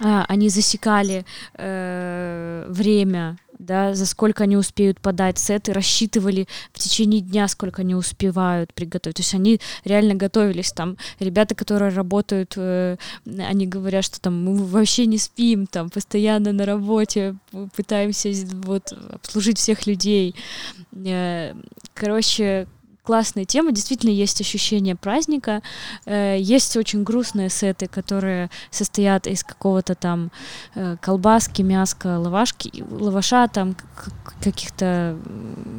[0.00, 7.20] а, они засекали э, время, да, за сколько они успеют подать сеты, рассчитывали в течение
[7.20, 9.16] дня, сколько они успевают приготовить.
[9.16, 10.96] То есть они реально готовились там.
[11.18, 12.96] Ребята, которые работают, э,
[13.26, 17.34] они говорят, что там мы вообще не спим, там постоянно на работе,
[17.74, 18.30] пытаемся
[18.62, 20.36] вот обслужить всех людей.
[20.92, 21.54] Э,
[21.94, 22.68] короче,
[23.08, 25.62] классная тема, действительно есть ощущение праздника,
[26.04, 30.30] э, есть очень грустные сеты, которые состоят из какого-то там
[30.74, 33.74] э, колбаски, мяска, лавашки, лаваша, там
[34.42, 35.16] каких-то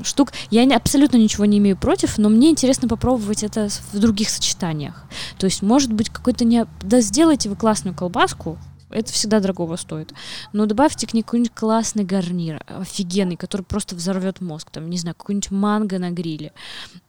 [0.01, 0.31] штук.
[0.49, 5.03] Я не, абсолютно ничего не имею против, но мне интересно попробовать это в других сочетаниях.
[5.37, 6.65] То есть, может быть, какой-то не...
[6.81, 8.57] Да сделайте вы классную колбаску,
[8.89, 10.13] это всегда дорогого стоит.
[10.53, 14.69] Но добавьте к ней какой-нибудь классный гарнир, офигенный, который просто взорвет мозг.
[14.71, 16.51] Там, не знаю, какой-нибудь манго на гриле.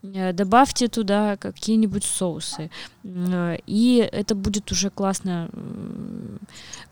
[0.02, 2.70] Э, добавьте туда какие-нибудь соусы.
[3.04, 5.48] Э, и это будет уже классно,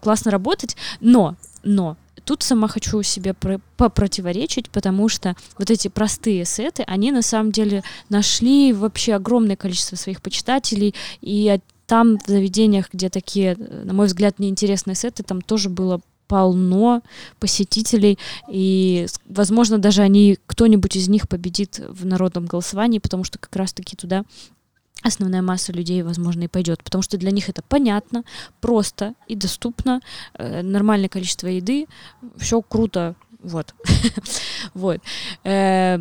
[0.01, 0.77] классно работать.
[1.01, 7.13] Но, но, тут сама хочу себе про попротиворечить, потому что вот эти простые сеты, они
[7.13, 13.57] на самом деле нашли вообще огромное количество своих почитателей, и там в заведениях, где такие,
[13.57, 17.03] на мой взгляд, неинтересные сеты, там тоже было полно
[17.41, 23.57] посетителей, и, возможно, даже они, кто-нибудь из них победит в народном голосовании, потому что как
[23.57, 24.25] раз-таки туда
[25.03, 28.25] основная масса людей, возможно, и пойдет, потому что для них это понятно,
[28.61, 30.01] просто и доступно,
[30.35, 31.87] э, нормальное количество еды,
[32.37, 33.75] все круто, вот.
[34.75, 35.01] вот.
[35.45, 35.99] Э,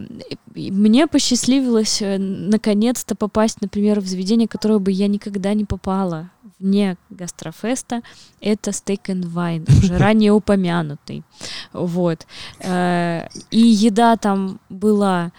[0.56, 6.98] мне посчастливилось э, наконец-то попасть, например, в заведение, которое бы я никогда не попала вне
[7.10, 8.02] гастрофеста.
[8.42, 11.24] Это Steak and Wine, уже ранее упомянутый.
[11.74, 12.26] Вот.
[12.60, 15.32] Э, и еда там была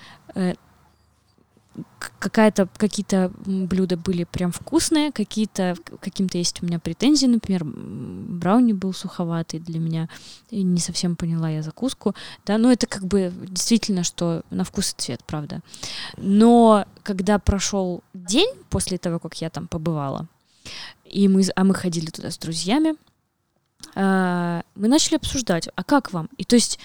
[2.18, 8.92] какая-то какие-то блюда были прям вкусные, какие-то каким-то есть у меня претензии, например, брауни был
[8.92, 10.08] суховатый для меня,
[10.50, 12.14] и не совсем поняла я закуску,
[12.46, 15.60] да, но это как бы действительно, что на вкус и цвет, правда.
[16.16, 20.26] Но когда прошел день после того, как я там побывала,
[21.04, 22.94] и мы, а мы ходили туда с друзьями,
[23.94, 26.28] а, мы начали обсуждать, а как вам?
[26.36, 26.78] И то есть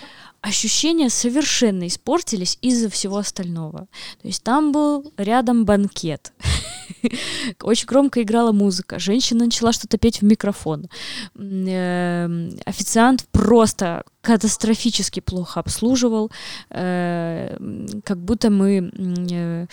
[0.43, 3.87] ощущения совершенно испортились из-за всего остального.
[4.21, 6.33] То есть там был рядом банкет.
[7.61, 8.99] Очень громко играла музыка.
[8.99, 10.89] Женщина начала что-то петь в микрофон.
[11.35, 16.29] Эм, официант просто катастрофически плохо обслуживал,
[16.69, 17.57] э,
[18.03, 19.67] как будто мы э,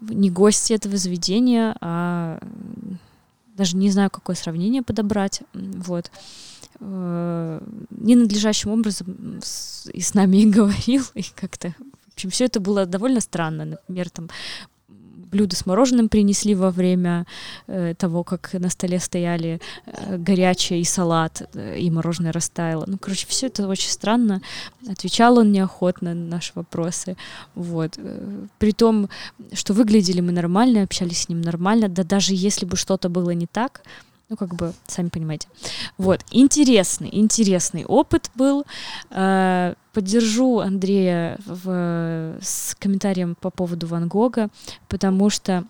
[0.00, 2.40] не гости этого заведения, а
[3.56, 5.42] даже не знаю, какое сравнение подобрать.
[5.54, 6.10] Вот
[6.80, 11.74] ненадлежащим образом с, и с нами и говорил, и как-то,
[12.08, 13.64] в общем, все это было довольно странно.
[13.64, 14.28] Например, там
[15.26, 17.26] блюдо с мороженым принесли во время
[17.66, 22.84] э, того, как на столе стояли э, горячее и салат, э, и мороженое растаяло.
[22.86, 24.40] Ну, короче, все это очень странно.
[24.88, 27.16] Отвечал он неохотно на наши вопросы.
[27.54, 27.98] Вот.
[27.98, 29.08] Э, при том,
[29.52, 33.46] что выглядели мы нормально, общались с ним нормально, да даже если бы что-то было не
[33.46, 33.82] так,
[34.28, 35.48] ну, как бы, сами понимаете.
[35.98, 38.64] Вот, интересный, интересный опыт был.
[39.10, 44.48] Э, поддержу Андрея в, с комментарием по поводу Ван Гога,
[44.88, 45.64] потому что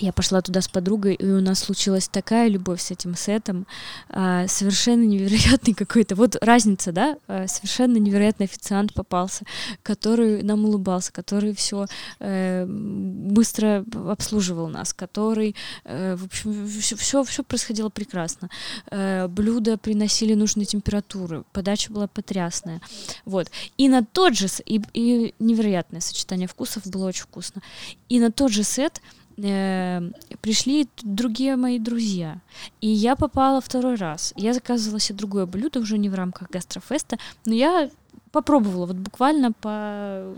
[0.00, 3.66] я пошла туда с подругой, и у нас случилась такая любовь с этим сетом,
[4.08, 9.44] а, совершенно невероятный какой-то, вот разница, да, а, совершенно невероятный официант попался,
[9.82, 11.86] который нам улыбался, который все
[12.18, 16.66] э, быстро обслуживал нас, который, э, в общем,
[16.96, 18.50] все, все, происходило прекрасно.
[18.90, 22.80] Э, блюда приносили нужные температуры, подача была потрясная,
[23.24, 23.50] вот.
[23.78, 27.62] И на тот же, и, и невероятное сочетание вкусов было очень вкусно,
[28.08, 29.00] и на тот же сет
[29.36, 30.00] э,
[30.40, 32.40] пришли другие мои друзья.
[32.80, 34.32] И я попала второй раз.
[34.36, 37.90] Я заказывала себе другое блюдо, уже не в рамках гастрофеста, но я
[38.32, 40.34] попробовала, вот буквально по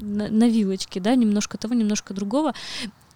[0.00, 2.52] на, на вилочке, да, немножко того, немножко другого.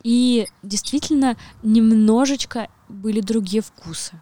[0.04, 4.20] И действительно немножечко были другие вкусы.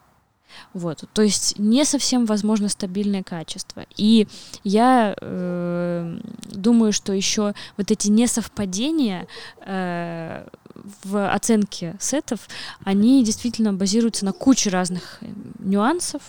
[0.75, 3.87] Вот, то есть не совсем возможно стабильное качество.
[3.97, 4.27] И
[4.65, 6.21] я э,
[6.51, 9.27] думаю, что еще вот эти несовпадения
[9.65, 10.47] э,
[11.05, 12.49] в оценке сетов,
[12.85, 15.27] они действительно базируются на куче разных э,
[15.59, 16.23] нюансов,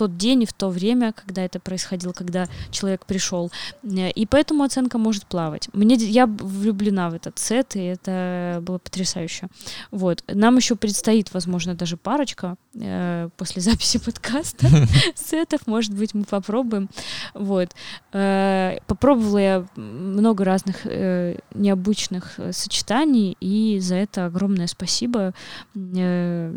[0.00, 3.52] тот день и в то время, когда это происходило, когда человек пришел.
[3.82, 5.68] Э, и поэтому оценка может плавать.
[5.74, 9.48] Мне, я влюблена в этот сет, и это было потрясающе.
[9.90, 10.24] Вот.
[10.26, 14.68] Нам еще предстоит, возможно, даже парочка э, после записи подкаста
[15.14, 15.66] сетов.
[15.66, 16.88] Может быть, мы попробуем.
[17.34, 17.68] Вот.
[18.14, 25.34] Э, попробовала я много разных э, необычных э, сочетаний, и за это огромное спасибо.
[25.76, 26.56] Э,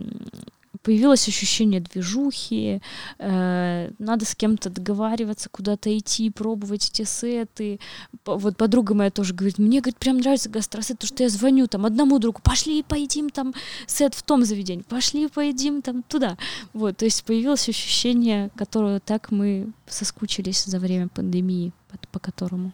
[0.82, 2.82] появилось ощущение движухи,
[3.20, 7.80] э, надо с кем-то договариваться, куда-то идти, пробовать эти сеты.
[8.26, 11.86] Вот подруга моя тоже говорит, мне, говорит, прям нравится гастросет, потому что я звоню там
[11.86, 13.54] одному другу, пошли поедим там
[13.88, 16.38] сет в том заведении, пошли поедим там туда.
[16.74, 22.74] Вот, то есть появилось ощущение, которое так мы соскучились за время пандемии, по, по которому.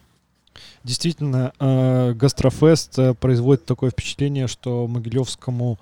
[0.83, 5.79] Действительно, э, Гастрофест э, производит такое впечатление, что Могилевскому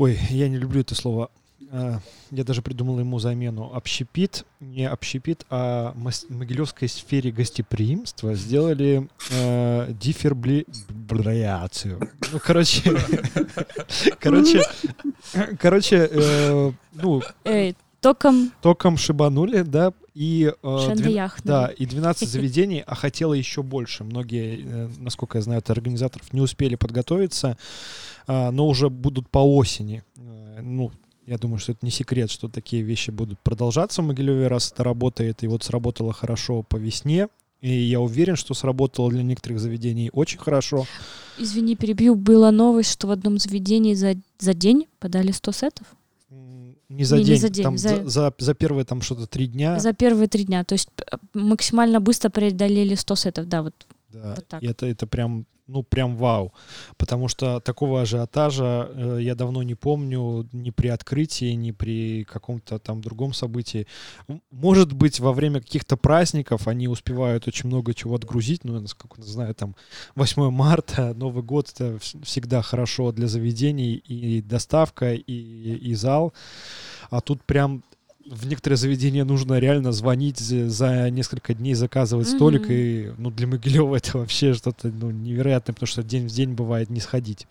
[0.00, 1.30] Ой, я не люблю это слово.
[1.70, 1.98] А,
[2.30, 3.70] я даже придумал ему замену.
[3.74, 5.94] Общепит, не общепит, а
[6.30, 12.00] Могилевской сфере гостеприимства сделали э, дифербляцию.
[12.32, 12.96] Ну, короче,
[14.18, 14.62] короче,
[15.58, 18.52] короче, э, ну, Эй, током...
[18.62, 24.04] Током шибанули, да, и, э, 12, да, и 12 заведений, а хотела еще больше.
[24.04, 27.56] Многие, э, насколько я знаю, от организаторов не успели подготовиться.
[28.26, 30.02] А, но уже будут по осени.
[30.18, 30.92] Э, ну,
[31.24, 34.84] я думаю, что это не секрет, что такие вещи будут продолжаться в Могилеве, раз это
[34.84, 35.42] работает.
[35.42, 37.28] И вот сработало хорошо по весне.
[37.62, 40.84] И я уверен, что сработало для некоторых заведений очень хорошо.
[41.38, 42.14] Извини, перебью.
[42.14, 45.86] Была новость, что в одном заведении за, за день подали 100 сетов.
[46.90, 48.08] Не за не, день, не за, день там за...
[48.08, 49.78] За, за первые там что-то три дня.
[49.78, 50.64] За первые три дня.
[50.64, 50.88] То есть
[51.34, 53.74] максимально быстро преодолели 100 сетов, да, вот.
[54.12, 54.62] Да, вот так.
[54.62, 56.52] И это, это прям ну, прям вау.
[56.96, 62.78] Потому что такого ажиотажа э, я давно не помню ни при открытии, ни при каком-то
[62.78, 63.86] там другом событии.
[64.50, 68.64] Может быть, во время каких-то праздников они успевают очень много чего отгрузить.
[68.64, 69.76] Ну, насколько я знаю, там
[70.16, 76.34] 8 марта, Новый год— это всегда хорошо для заведений и доставка, и, и зал.
[77.10, 77.84] А тут прям
[78.30, 82.36] в некоторые заведения нужно реально звонить за несколько дней, заказывать mm-hmm.
[82.36, 86.52] столик, и ну, для Могилева это вообще что-то ну, невероятное, потому что день в день
[86.52, 87.48] бывает не сходить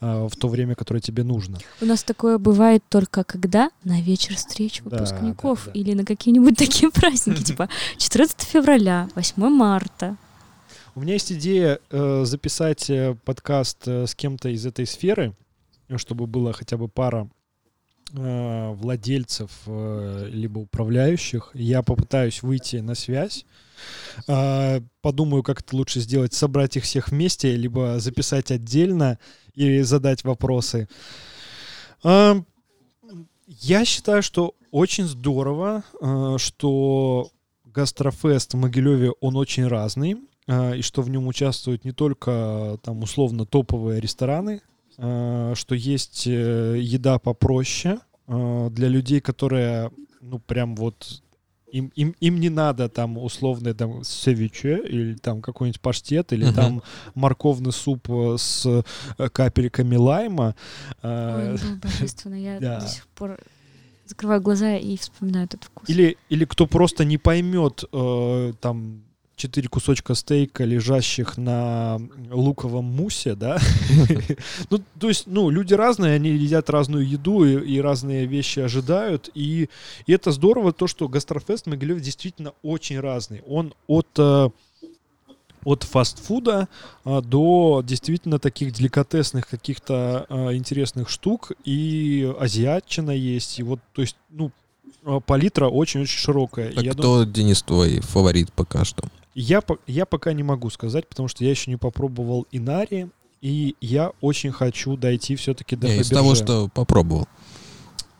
[0.00, 1.58] а, в то время, которое тебе нужно.
[1.82, 5.80] У нас такое бывает только когда на вечер встреч выпускников да, да, да.
[5.80, 7.68] или на какие-нибудь такие праздники, типа
[7.98, 10.16] 14 февраля, 8 марта.
[10.94, 15.34] У меня есть идея э, записать э, подкаст э, с кем-то из этой сферы,
[15.96, 17.43] чтобы было хотя бы пара Э,
[18.14, 21.50] владельцев э, либо управляющих.
[21.54, 23.44] Я попытаюсь выйти на связь.
[24.28, 26.32] Э, подумаю, как это лучше сделать.
[26.32, 29.18] Собрать их всех вместе, либо записать отдельно
[29.54, 30.88] и задать вопросы.
[32.02, 35.84] Я считаю, что очень здорово,
[36.38, 37.30] что
[37.64, 43.46] гастрофест в Могилеве, он очень разный, и что в нем участвуют не только там условно
[43.46, 49.90] топовые рестораны, Э, что есть э, еда попроще э, для людей, которые,
[50.20, 51.22] ну, прям вот
[51.72, 56.54] им, им, им не надо там условный там севиче или там какой-нибудь паштет или uh-huh.
[56.54, 56.82] там
[57.14, 58.84] морковный суп с
[59.32, 60.54] капельками лайма.
[61.02, 62.80] Ой, ну, божественно, я да.
[62.80, 63.38] до сих пор
[64.06, 65.88] закрываю глаза и вспоминаю этот вкус.
[65.88, 69.02] Или, или кто просто не поймет э, там
[69.36, 73.58] четыре кусочка стейка, лежащих на луковом мусе, да.
[74.70, 79.30] ну, то есть, ну, люди разные, они едят разную еду и, разные вещи ожидают.
[79.34, 79.68] И,
[80.06, 83.42] это здорово, то, что гастрофест Могилев действительно очень разный.
[83.46, 84.48] Он от э,
[85.64, 86.68] от фастфуда
[87.04, 94.02] а, до действительно таких деликатесных каких-то а, интересных штук и азиатчина есть и вот то
[94.02, 94.52] есть ну
[95.26, 96.72] палитра очень-очень широкая.
[96.76, 97.26] А кто, думаю...
[97.26, 99.08] Денис, твой фаворит пока что?
[99.34, 103.08] Я, я пока не могу сказать, потому что я еще не попробовал Инари,
[103.40, 107.28] и я очень хочу дойти все-таки до не, Из того, что попробовал.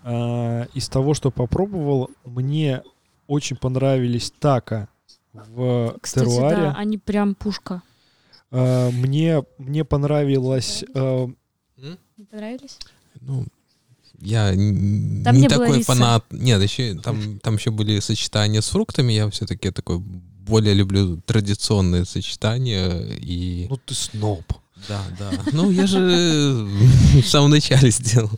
[0.02, 2.82] А, из того, что попробовал, мне
[3.26, 4.88] очень понравились така
[5.32, 6.56] в Кстати, теруаре.
[6.56, 7.82] да, они прям пушка.
[8.50, 10.84] А, мне, мне понравилось...
[10.94, 11.30] А...
[11.76, 12.78] Не понравились?
[13.20, 13.44] Ну,
[14.24, 15.92] я Там не не такой риса.
[15.92, 16.24] фанат.
[16.30, 19.12] Нет, еще там, там еще были сочетания с фруктами.
[19.12, 23.00] Я все-таки такой более люблю традиционные сочетания.
[23.20, 23.66] И...
[23.68, 24.44] Ну ты сноб.
[24.88, 25.30] Да, да.
[25.52, 25.98] Ну, я же
[27.22, 28.30] в самом начале сделал.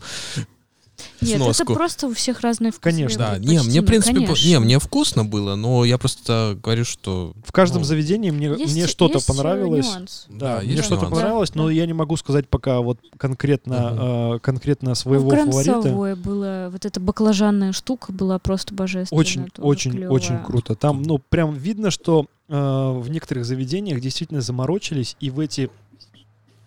[1.20, 1.62] Нет, сноску.
[1.64, 2.82] это просто у всех разные вкусы.
[2.82, 3.18] Конечно.
[3.18, 4.48] Да, не, мне, в принципе, по- конечно.
[4.48, 7.32] не, мне вкусно было, но я просто говорю, что...
[7.44, 9.86] В каждом ну, заведении мне, Есть- мне что-то есть, э, понравилось.
[9.86, 10.26] нюанс.
[10.28, 14.38] Да, Да, мне что-то понравилось, Да, но я не могу сказать пока вот конкретно, э,
[14.40, 16.16] конкретно своего Ну, фаворита.
[16.16, 19.20] Была вот эта баклажанная штука была просто божественная.
[19.20, 20.10] Очень, очень, клёвая.
[20.10, 20.74] очень круто.
[20.74, 25.68] Там, ну, прям видно, что э, в некоторых заведениях действительно заморочились, и в эти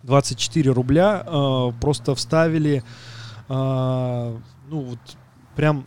[0.02, 2.82] 24 рубля э, просто вставили,
[3.54, 4.98] ну, вот
[5.56, 5.86] прям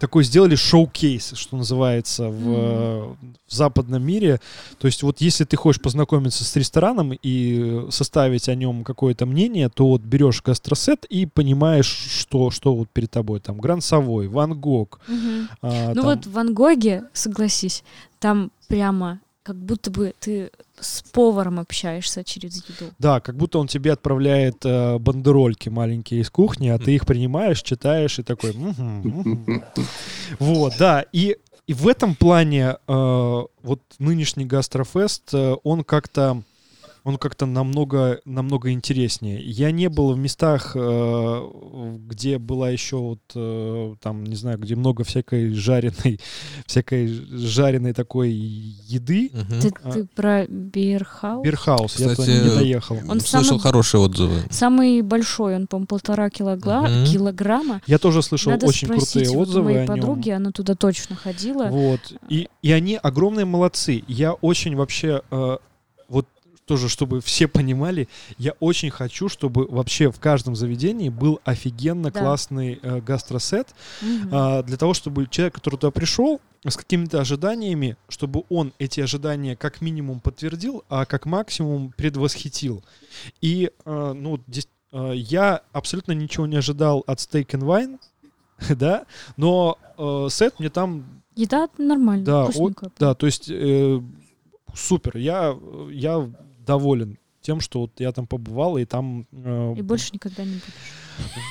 [0.00, 3.16] такой сделали showcase, что называется, в, в
[3.48, 4.40] западном мире.
[4.78, 9.68] То есть вот если ты хочешь познакомиться с рестораном и составить о нем какое-то мнение,
[9.70, 13.40] то вот берешь гастросет и понимаешь, что, что вот перед тобой.
[13.40, 15.48] Там Гранд Савой, Ван Гог, Мгм.
[15.62, 17.82] а, Ну там- вот в Ван Гоге, согласись,
[18.18, 20.50] там прямо как будто бы ты
[20.80, 22.90] с поваром общаешься через еду.
[22.98, 27.62] Да, как будто он тебе отправляет э, бандерольки маленькие из кухни, а ты их принимаешь,
[27.62, 28.56] читаешь и такой.
[30.38, 31.04] Вот, да.
[31.12, 36.42] И, и в этом плане э, вот нынешний гастрофест, э, он как-то
[37.04, 39.38] он как-то намного, намного интереснее.
[39.42, 41.48] Я не был в местах, э,
[42.08, 46.18] где была еще вот э, там, не знаю, где много всякой жареной,
[46.66, 49.30] всякой жареной такой еды.
[49.34, 49.60] Мгм.
[49.60, 49.90] Ты, А.
[49.92, 51.44] ты про Бирхаус?
[51.44, 52.96] Бирхаус, я туда не доехал.
[53.06, 54.42] Он Слышал самый- хорошие отзывы.
[54.50, 57.04] Самый большой, он, по-моему, полтора килогла- Мгм.
[57.12, 57.82] килограмма.
[57.86, 59.88] Я тоже слышал Надо очень спросить крутые вот у отзывы моей о нем.
[59.88, 61.64] подруги, она туда точно ходила.
[61.66, 62.00] Вот.
[62.30, 64.02] И, и они огромные молодцы.
[64.08, 65.58] Я очень вообще, э,
[66.08, 66.26] вот
[66.66, 68.08] тоже, чтобы все понимали,
[68.38, 72.20] я очень хочу, чтобы вообще в каждом заведении был офигенно Да.
[72.20, 74.28] классный э, гастросет, Мгм.
[74.32, 79.54] а, для того, чтобы человек, который туда пришел, с какими-то ожиданиями, чтобы он эти ожидания
[79.54, 82.82] как минимум подтвердил, а как максимум предвосхитил.
[83.42, 87.98] И э, ну, здесь, э, я абсолютно ничего не ожидал от Steak and Wine,
[88.78, 89.04] да,
[89.36, 91.04] но э, сет мне там
[91.36, 94.00] Еда нормальная, да, о- да, то есть э,
[94.74, 95.18] супер.
[95.18, 95.54] Я,
[95.90, 96.30] я
[96.64, 99.26] доволен тем, что вот я там побывал, и там...
[99.32, 101.44] э, И больше никогда не будешь.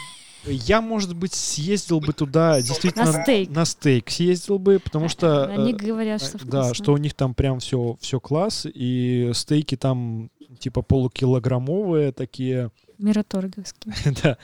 [0.45, 3.05] Я, может быть, съездил бы туда действительно...
[3.05, 3.49] На стейк.
[3.49, 5.45] На стейк съездил бы, потому что...
[5.45, 6.73] Они э, говорят, что э, Да, вкусно.
[6.73, 12.71] что у них там прям все, все класс, и стейки там типа полукилограммовые такие.
[12.97, 13.93] Мираторговский.
[14.23, 14.37] да.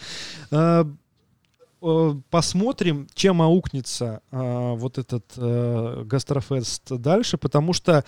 [0.52, 0.86] Э,
[2.30, 5.32] Посмотрим, чем аукнется вот этот
[6.08, 8.04] гастрофест дальше, потому что,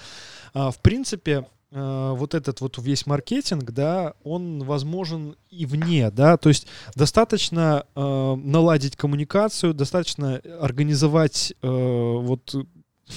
[0.54, 6.68] в принципе, вот этот вот весь маркетинг, да, он возможен и вне, да, то есть
[6.96, 12.54] достаточно э, наладить коммуникацию, достаточно организовать э, вот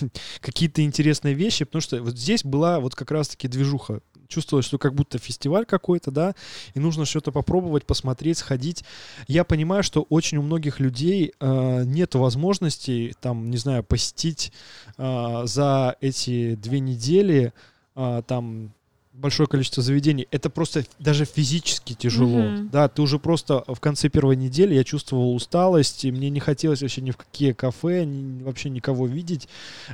[0.41, 4.01] какие-то интересные вещи, потому что вот здесь была вот как раз-таки движуха.
[4.27, 6.35] Чувствовалось, что как будто фестиваль какой-то, да,
[6.73, 8.83] и нужно что-то попробовать, посмотреть, сходить.
[9.29, 14.53] Я понимаю, что очень у многих людей э, нет возможности, там, не знаю, посетить
[14.97, 17.53] э, за эти две недели
[17.97, 18.71] э, там
[19.13, 20.27] большое количество заведений.
[20.33, 22.41] Это просто даже физически тяжело.
[22.41, 22.69] Мгм.
[22.71, 26.83] Да, ты уже просто в конце первой недели я чувствовал усталость, и мне не хотелось
[26.83, 29.49] вообще ни в какие кафе, ни- вообще никого видеть,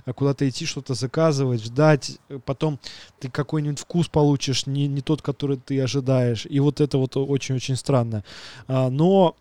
[0.06, 2.18] а куда-то идти, что-то заказывать, ждать.
[2.30, 2.78] Э, Потом
[3.18, 6.46] ты какой-нибудь вкус получишь, не, не тот, который ты ожидаешь.
[6.48, 8.24] И вот это вот очень-очень странно.
[8.68, 9.36] А, но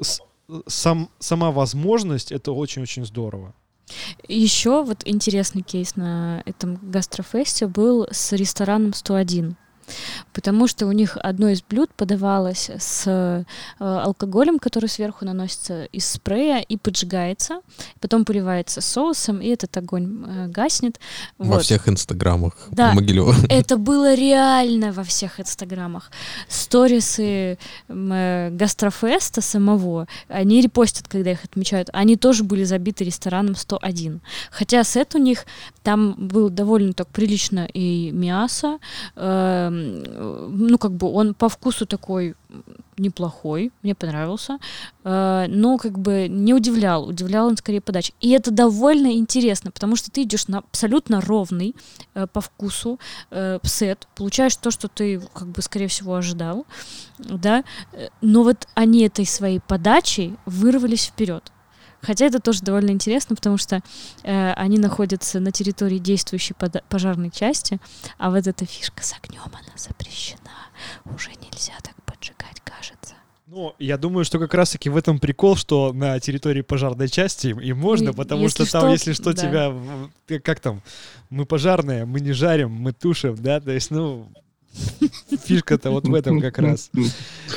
[0.00, 0.20] с-
[0.68, 3.52] сам, сама возможность это очень-очень здорово.
[4.28, 9.56] Еще вот интересный кейс на этом гастрофесте был с рестораном 101.
[10.32, 13.44] Потому что у них одно из блюд подавалось с э,
[13.78, 17.60] алкоголем, который сверху наносится из спрея и поджигается,
[18.00, 21.00] потом поливается соусом, и этот огонь э, гаснет.
[21.38, 21.62] Во Вот.
[21.62, 22.92] всех инстаграмах Да.
[22.92, 23.34] Могилева.
[23.48, 26.10] Это было реально во всех инстаграмах.
[26.48, 27.58] Сторисы
[27.88, 34.20] э, гастрофеста самого, они репостят, когда их отмечают, они тоже были забиты рестораном 101.
[34.50, 35.46] Хотя сет у них,
[35.82, 38.78] там был довольно так прилично и мясо,
[39.14, 42.34] э, ну как бы он по вкусу такой
[42.98, 44.58] неплохой, мне понравился,
[45.04, 48.14] э, но как бы не удивлял, удивлял он скорее подачей.
[48.20, 51.74] И это довольно интересно, потому что ты идешь на абсолютно ровный
[52.14, 52.98] э, по вкусу
[53.30, 56.66] э, сет, получаешь то, что ты как бы скорее всего ожидал,
[57.18, 57.64] да,
[58.20, 61.52] но вот они этой своей подачей вырвались вперед.
[62.06, 63.80] Хотя это тоже довольно интересно, потому что
[64.22, 66.54] э, они находятся на территории действующей
[66.88, 67.80] пожарной части,
[68.16, 70.40] а вот эта фишка с огнем, она запрещена.
[71.04, 73.14] Уже нельзя так поджигать, кажется.
[73.48, 77.58] Ну, я думаю, что как раз-таки в этом прикол, что на территории пожарной части им,
[77.60, 79.42] им можно, И потому если что там, что, если что, да.
[79.42, 79.72] тебя...
[80.28, 80.82] э, Как там?
[81.30, 83.60] Мы пожарные, мы не жарим, мы тушим, да?
[83.60, 84.28] То есть, ну,
[85.44, 86.90] фишка-то вот в этом как раз.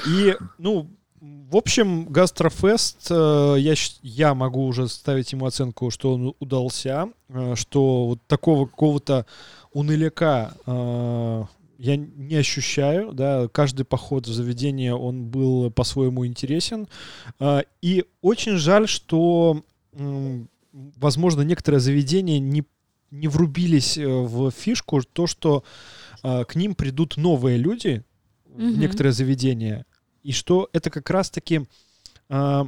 [0.08, 0.90] И, ну,
[1.50, 3.74] в общем, Гастрофест, э, я,
[4.04, 9.26] я могу уже ставить ему оценку, что он удался, э, что вот такого какого-то
[9.74, 11.44] уныляка э,
[11.80, 16.90] я не ощущаю, да, каждый поход в заведение, он был по-своему интересен,
[17.82, 19.64] и очень жаль, что,
[20.74, 22.66] возможно, некоторые заведения не,
[23.12, 25.64] не врубились в фишку, то, что
[26.22, 28.04] к ним придут новые люди,
[28.60, 28.78] Мгм.
[28.78, 29.86] некоторые заведения,
[30.24, 31.68] и что это как раз-таки
[32.30, 32.68] а,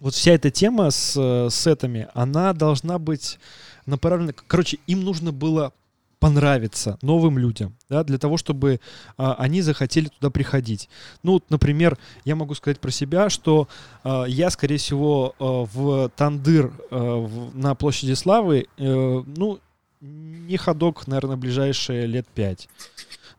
[0.00, 3.38] вот вся эта тема с э, сетами, она должна быть
[3.86, 4.32] направлена...
[4.32, 5.72] Короче, им нужно было
[6.18, 8.80] понравиться новым людям, да, для того, чтобы
[9.16, 10.88] а, они захотели туда приходить.
[11.22, 13.68] Ну, вот, например, я могу сказать про себя, что
[14.02, 19.60] а, я, скорее всего, а, в Тандыр а, в- на площади Славы, э, ну,
[20.00, 22.68] не ходок, наверное, ближайшие лет пять.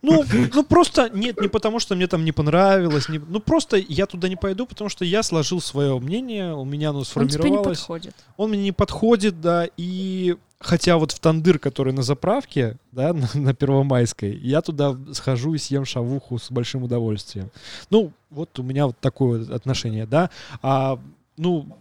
[0.04, 0.24] Ну,
[0.54, 4.28] ну просто нет, не потому что мне там не понравилось, не, ну просто я туда
[4.28, 7.80] не пойду, потому что я сложил свое мнение, у меня оно Он тебе не сформировалось.
[7.80, 8.16] подходит.
[8.36, 13.30] Он мне не подходит, да, и хотя вот в Тандыр, который на заправке, да, на,
[13.34, 17.50] на Первомайской, я туда схожу и съем шавуху с большим удовольствием.
[17.90, 20.30] Ну, вот у меня вот такое вот отношение, да.
[20.62, 21.00] А,
[21.38, 21.78] ну,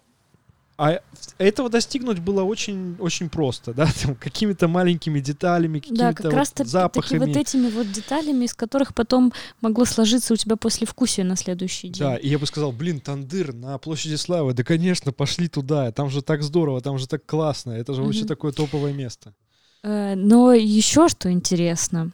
[0.79, 1.01] а
[1.39, 6.35] этого достигнуть было очень, очень просто, да, там, какими-то маленькими деталями, Да, какими-то как вот
[6.35, 7.19] раз таки, таки запахами.
[7.19, 12.03] вот этими вот деталями, из которых потом могло сложиться у тебя послевкусие на следующий день.
[12.09, 16.11] Да, и я бы сказал, блин, Тандыр на площади Славы, да, конечно, пошли туда, там
[16.11, 18.29] же так здорово, там же так классно, это же вообще Мгм.
[18.29, 19.35] такое топовое место.
[19.83, 22.13] Э, Но еще что интересно,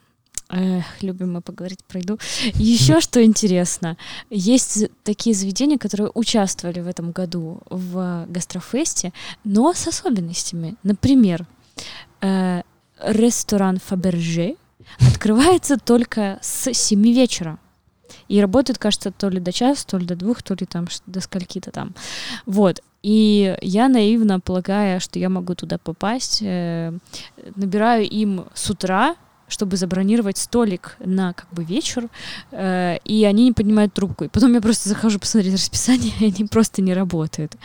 [0.50, 2.18] Эх, любим мы поговорить про еду.
[2.54, 3.98] Еще что интересно,
[4.30, 9.12] есть такие заведения, которые участвовали в этом году в гастрофесте,
[9.44, 10.76] но с особенностями.
[10.82, 11.46] Например,
[12.22, 12.62] э,
[12.98, 14.56] ресторан Фаберже
[15.00, 17.58] открывается только с 7 вечера.
[18.28, 21.20] И работает, кажется, то ли до часа, то ли до двух, то ли там до
[21.20, 21.94] скольки-то там.
[22.46, 22.80] Вот.
[23.02, 26.92] И я наивно полагая, что я могу туда попасть, э,
[27.54, 29.14] набираю им с утра,
[29.48, 32.08] чтобы забронировать столик на как бы вечер,
[32.52, 34.24] э, и они не поднимают трубку.
[34.24, 37.56] И потом я просто захожу посмотреть расписание, и они просто не работают.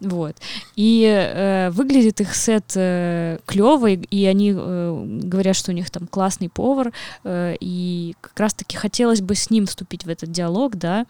[0.00, 0.36] Вот.
[0.76, 6.06] И э, выглядит их сет э, клево, и, они э, говорят, что у них там
[6.06, 6.92] классный повар,
[7.24, 11.06] э, и как раз-таки хотелось бы с ним вступить в этот диалог, да,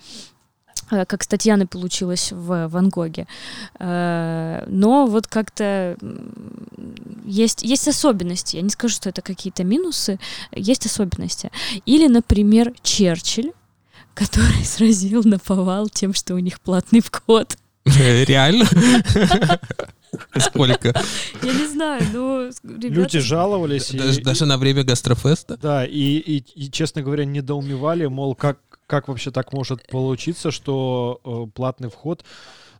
[0.91, 3.27] как с Татьяной получилось в Ван Гоге.
[3.79, 5.97] Э, Но вот как-то
[7.25, 8.57] есть, есть особенности.
[8.57, 10.19] Я не скажу, что это какие-то минусы,
[10.53, 11.51] есть особенности.
[11.87, 13.53] Или, например, Черчилль,
[14.15, 17.57] который сразил на повал тем, что у них платный вход.
[17.85, 18.67] Реально?
[20.39, 20.89] Сколько?
[21.43, 22.89] Я не знаю, но ребята...
[22.89, 23.91] Люди жаловались.
[23.93, 25.57] и- Даже даже на время гастрофеста?
[25.57, 28.59] Да, и, и, и, честно говоря, недоумевали, мол, как,
[28.91, 32.25] как вообще так может получиться, что э, платный вход...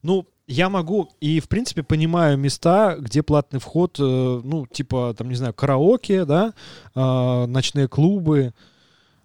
[0.03, 5.29] Ну, я могу и, в принципе, понимаю места, где платный вход, э, ну, типа, там,
[5.29, 6.55] не знаю, караоке, да,
[6.95, 8.53] э, ночные клубы,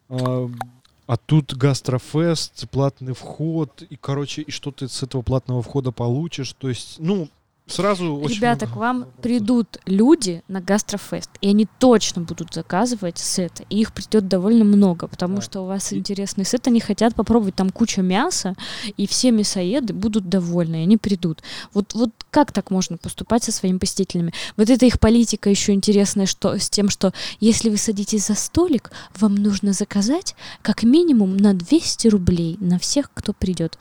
[0.10, 0.49] э,
[1.07, 6.53] а тут гастрофест, платный вход, и, короче, и что ты с этого платного входа получишь,
[6.53, 7.30] то есть, ну,
[7.68, 9.22] сразу очень Ребята, много к вам вопросов.
[9.22, 15.08] придут люди на гастрофест, и они точно будут заказывать сеты, и их придет довольно много,
[15.08, 15.42] потому Да.
[15.42, 18.56] что у вас И- интересный сет, они хотят попробовать там кучу мяса,
[18.98, 21.42] и все мясоеды будут довольны, и они придут.
[21.74, 24.34] Вот, вот как так можно поступать со своими посетителями?
[24.58, 28.92] Вот это их политика еще интересная, что с тем, что если вы садитесь за столик,
[29.18, 33.78] вам нужно заказать как минимум на 200 рублей на всех, кто придет.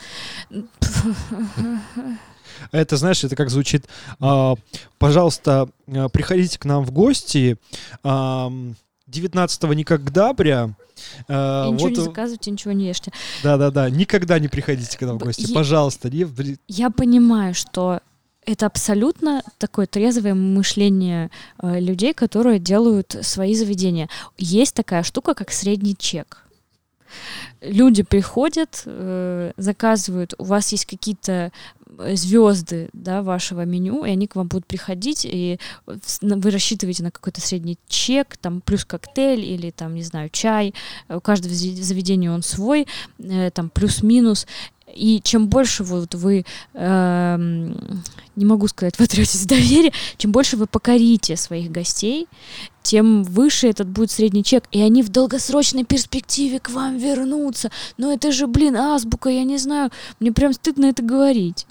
[2.73, 3.87] Это, знаешь, это как звучит.
[4.21, 4.55] а,
[4.99, 7.57] пожалуйста, а, приходите к нам в гости.
[8.03, 8.77] ам,
[9.07, 10.33] 19 никогда.
[11.29, 13.13] а, И ничего вот, не заказывайте, ничего не ешьте.
[13.43, 15.49] да-да-да, никогда не приходите к нам в гости.
[15.49, 16.11] е- Пожалуйста.
[16.11, 16.27] не
[16.69, 18.01] Я понимаю, что
[18.47, 21.31] это абсолютно такое трезвое мышление
[21.63, 24.09] э, людей, которые делают свои заведения.
[24.37, 26.44] Есть такая штука, как средний чек.
[27.61, 31.53] Люди приходят, э, заказывают, у вас есть какие-то
[32.15, 37.41] звезды да, вашего меню, и они к вам будут приходить, и вы рассчитываете на какой-то
[37.41, 40.75] средний чек, там плюс коктейль или там, не знаю, чай.
[41.09, 42.87] У каждого заведения он свой,
[43.19, 44.47] э, там плюс-минус.
[44.93, 46.45] И чем больше вот вы,
[46.75, 48.03] эм,
[48.37, 52.29] не могу сказать, вотретесь в доверие, чем больше вы покорите своих гостей,
[52.83, 57.71] тем выше этот будет средний чек, и они в долгосрочной перспективе к вам вернутся.
[57.97, 59.91] Но это же, блин, азбука, я не знаю,
[60.21, 61.67] мне прям стыдно это говорить.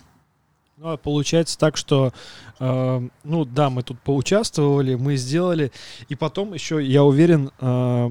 [0.77, 2.11] Ну, а получается так, что,
[2.59, 5.71] э, ну да, мы тут поучаствовали, мы сделали,
[6.09, 8.09] и потом еще, я уверен, э,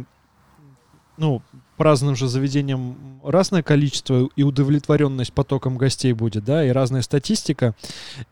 [1.19, 1.43] ну,
[1.83, 7.75] разным же заведениям разное количество и удовлетворенность потоком гостей будет, да, и разная статистика,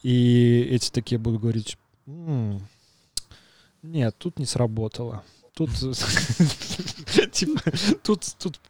[0.03, 2.61] и эти такие будут говорить, «М,
[3.83, 5.23] нет, тут не сработало,
[5.55, 5.71] тут,
[7.33, 7.63] типа,
[8.03, 8.61] тут, тут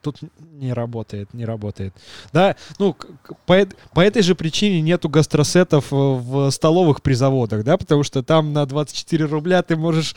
[0.00, 1.94] Тут не работает, не работает.
[2.32, 2.96] Да, ну,
[3.44, 8.22] по, по этой же причине нету гастросетов э, в столовых при заводах, да, потому что
[8.22, 10.16] там на 24 рубля ты можешь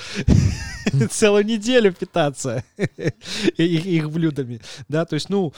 [1.11, 5.53] целую неделю питаться их, их блюдами, да, то есть, ну,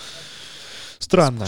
[0.98, 1.46] странно.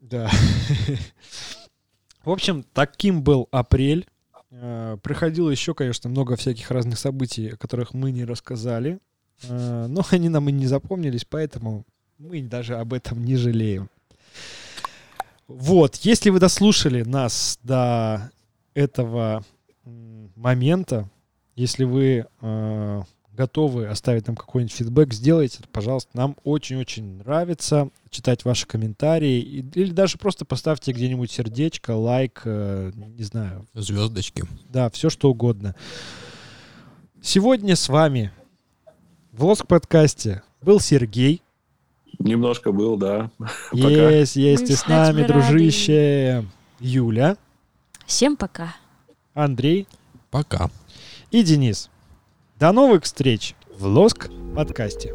[0.00, 0.30] Да.
[2.24, 4.06] В общем, таким был апрель.
[4.50, 9.00] Э, Приходило еще, конечно, много всяких разных событий, о которых мы не рассказали.
[9.44, 11.84] Э, Но они нам и не запомнились, поэтому
[12.18, 13.88] мы даже об этом не жалеем.
[15.48, 18.30] Вот, если вы дослушали нас до
[18.74, 19.44] этого
[20.34, 21.08] момента,
[21.54, 23.02] если вы э,
[23.32, 26.10] готовы оставить нам какой-нибудь фидбэк, сделайте это, пожалуйста.
[26.14, 29.38] Нам очень-очень нравится читать ваши комментарии.
[29.40, 34.44] И- или даже просто поставьте где-нибудь сердечко, лайк, э, не знаю, Звездочки.
[34.70, 35.76] да, все что угодно.
[37.22, 38.32] Сегодня с вами
[39.36, 41.42] в Лоск подкасте был Сергей.
[42.18, 43.30] Немножко был, да.
[43.72, 45.32] Есть, есть Мы и с нами, рады.
[45.34, 46.44] дружище.
[46.80, 47.36] Юля,
[48.06, 48.74] Всем пока.
[49.34, 49.86] Андрей
[50.30, 50.70] Пока.
[51.30, 51.90] и Денис.
[52.58, 55.12] До новых встреч в Лоск подкасте.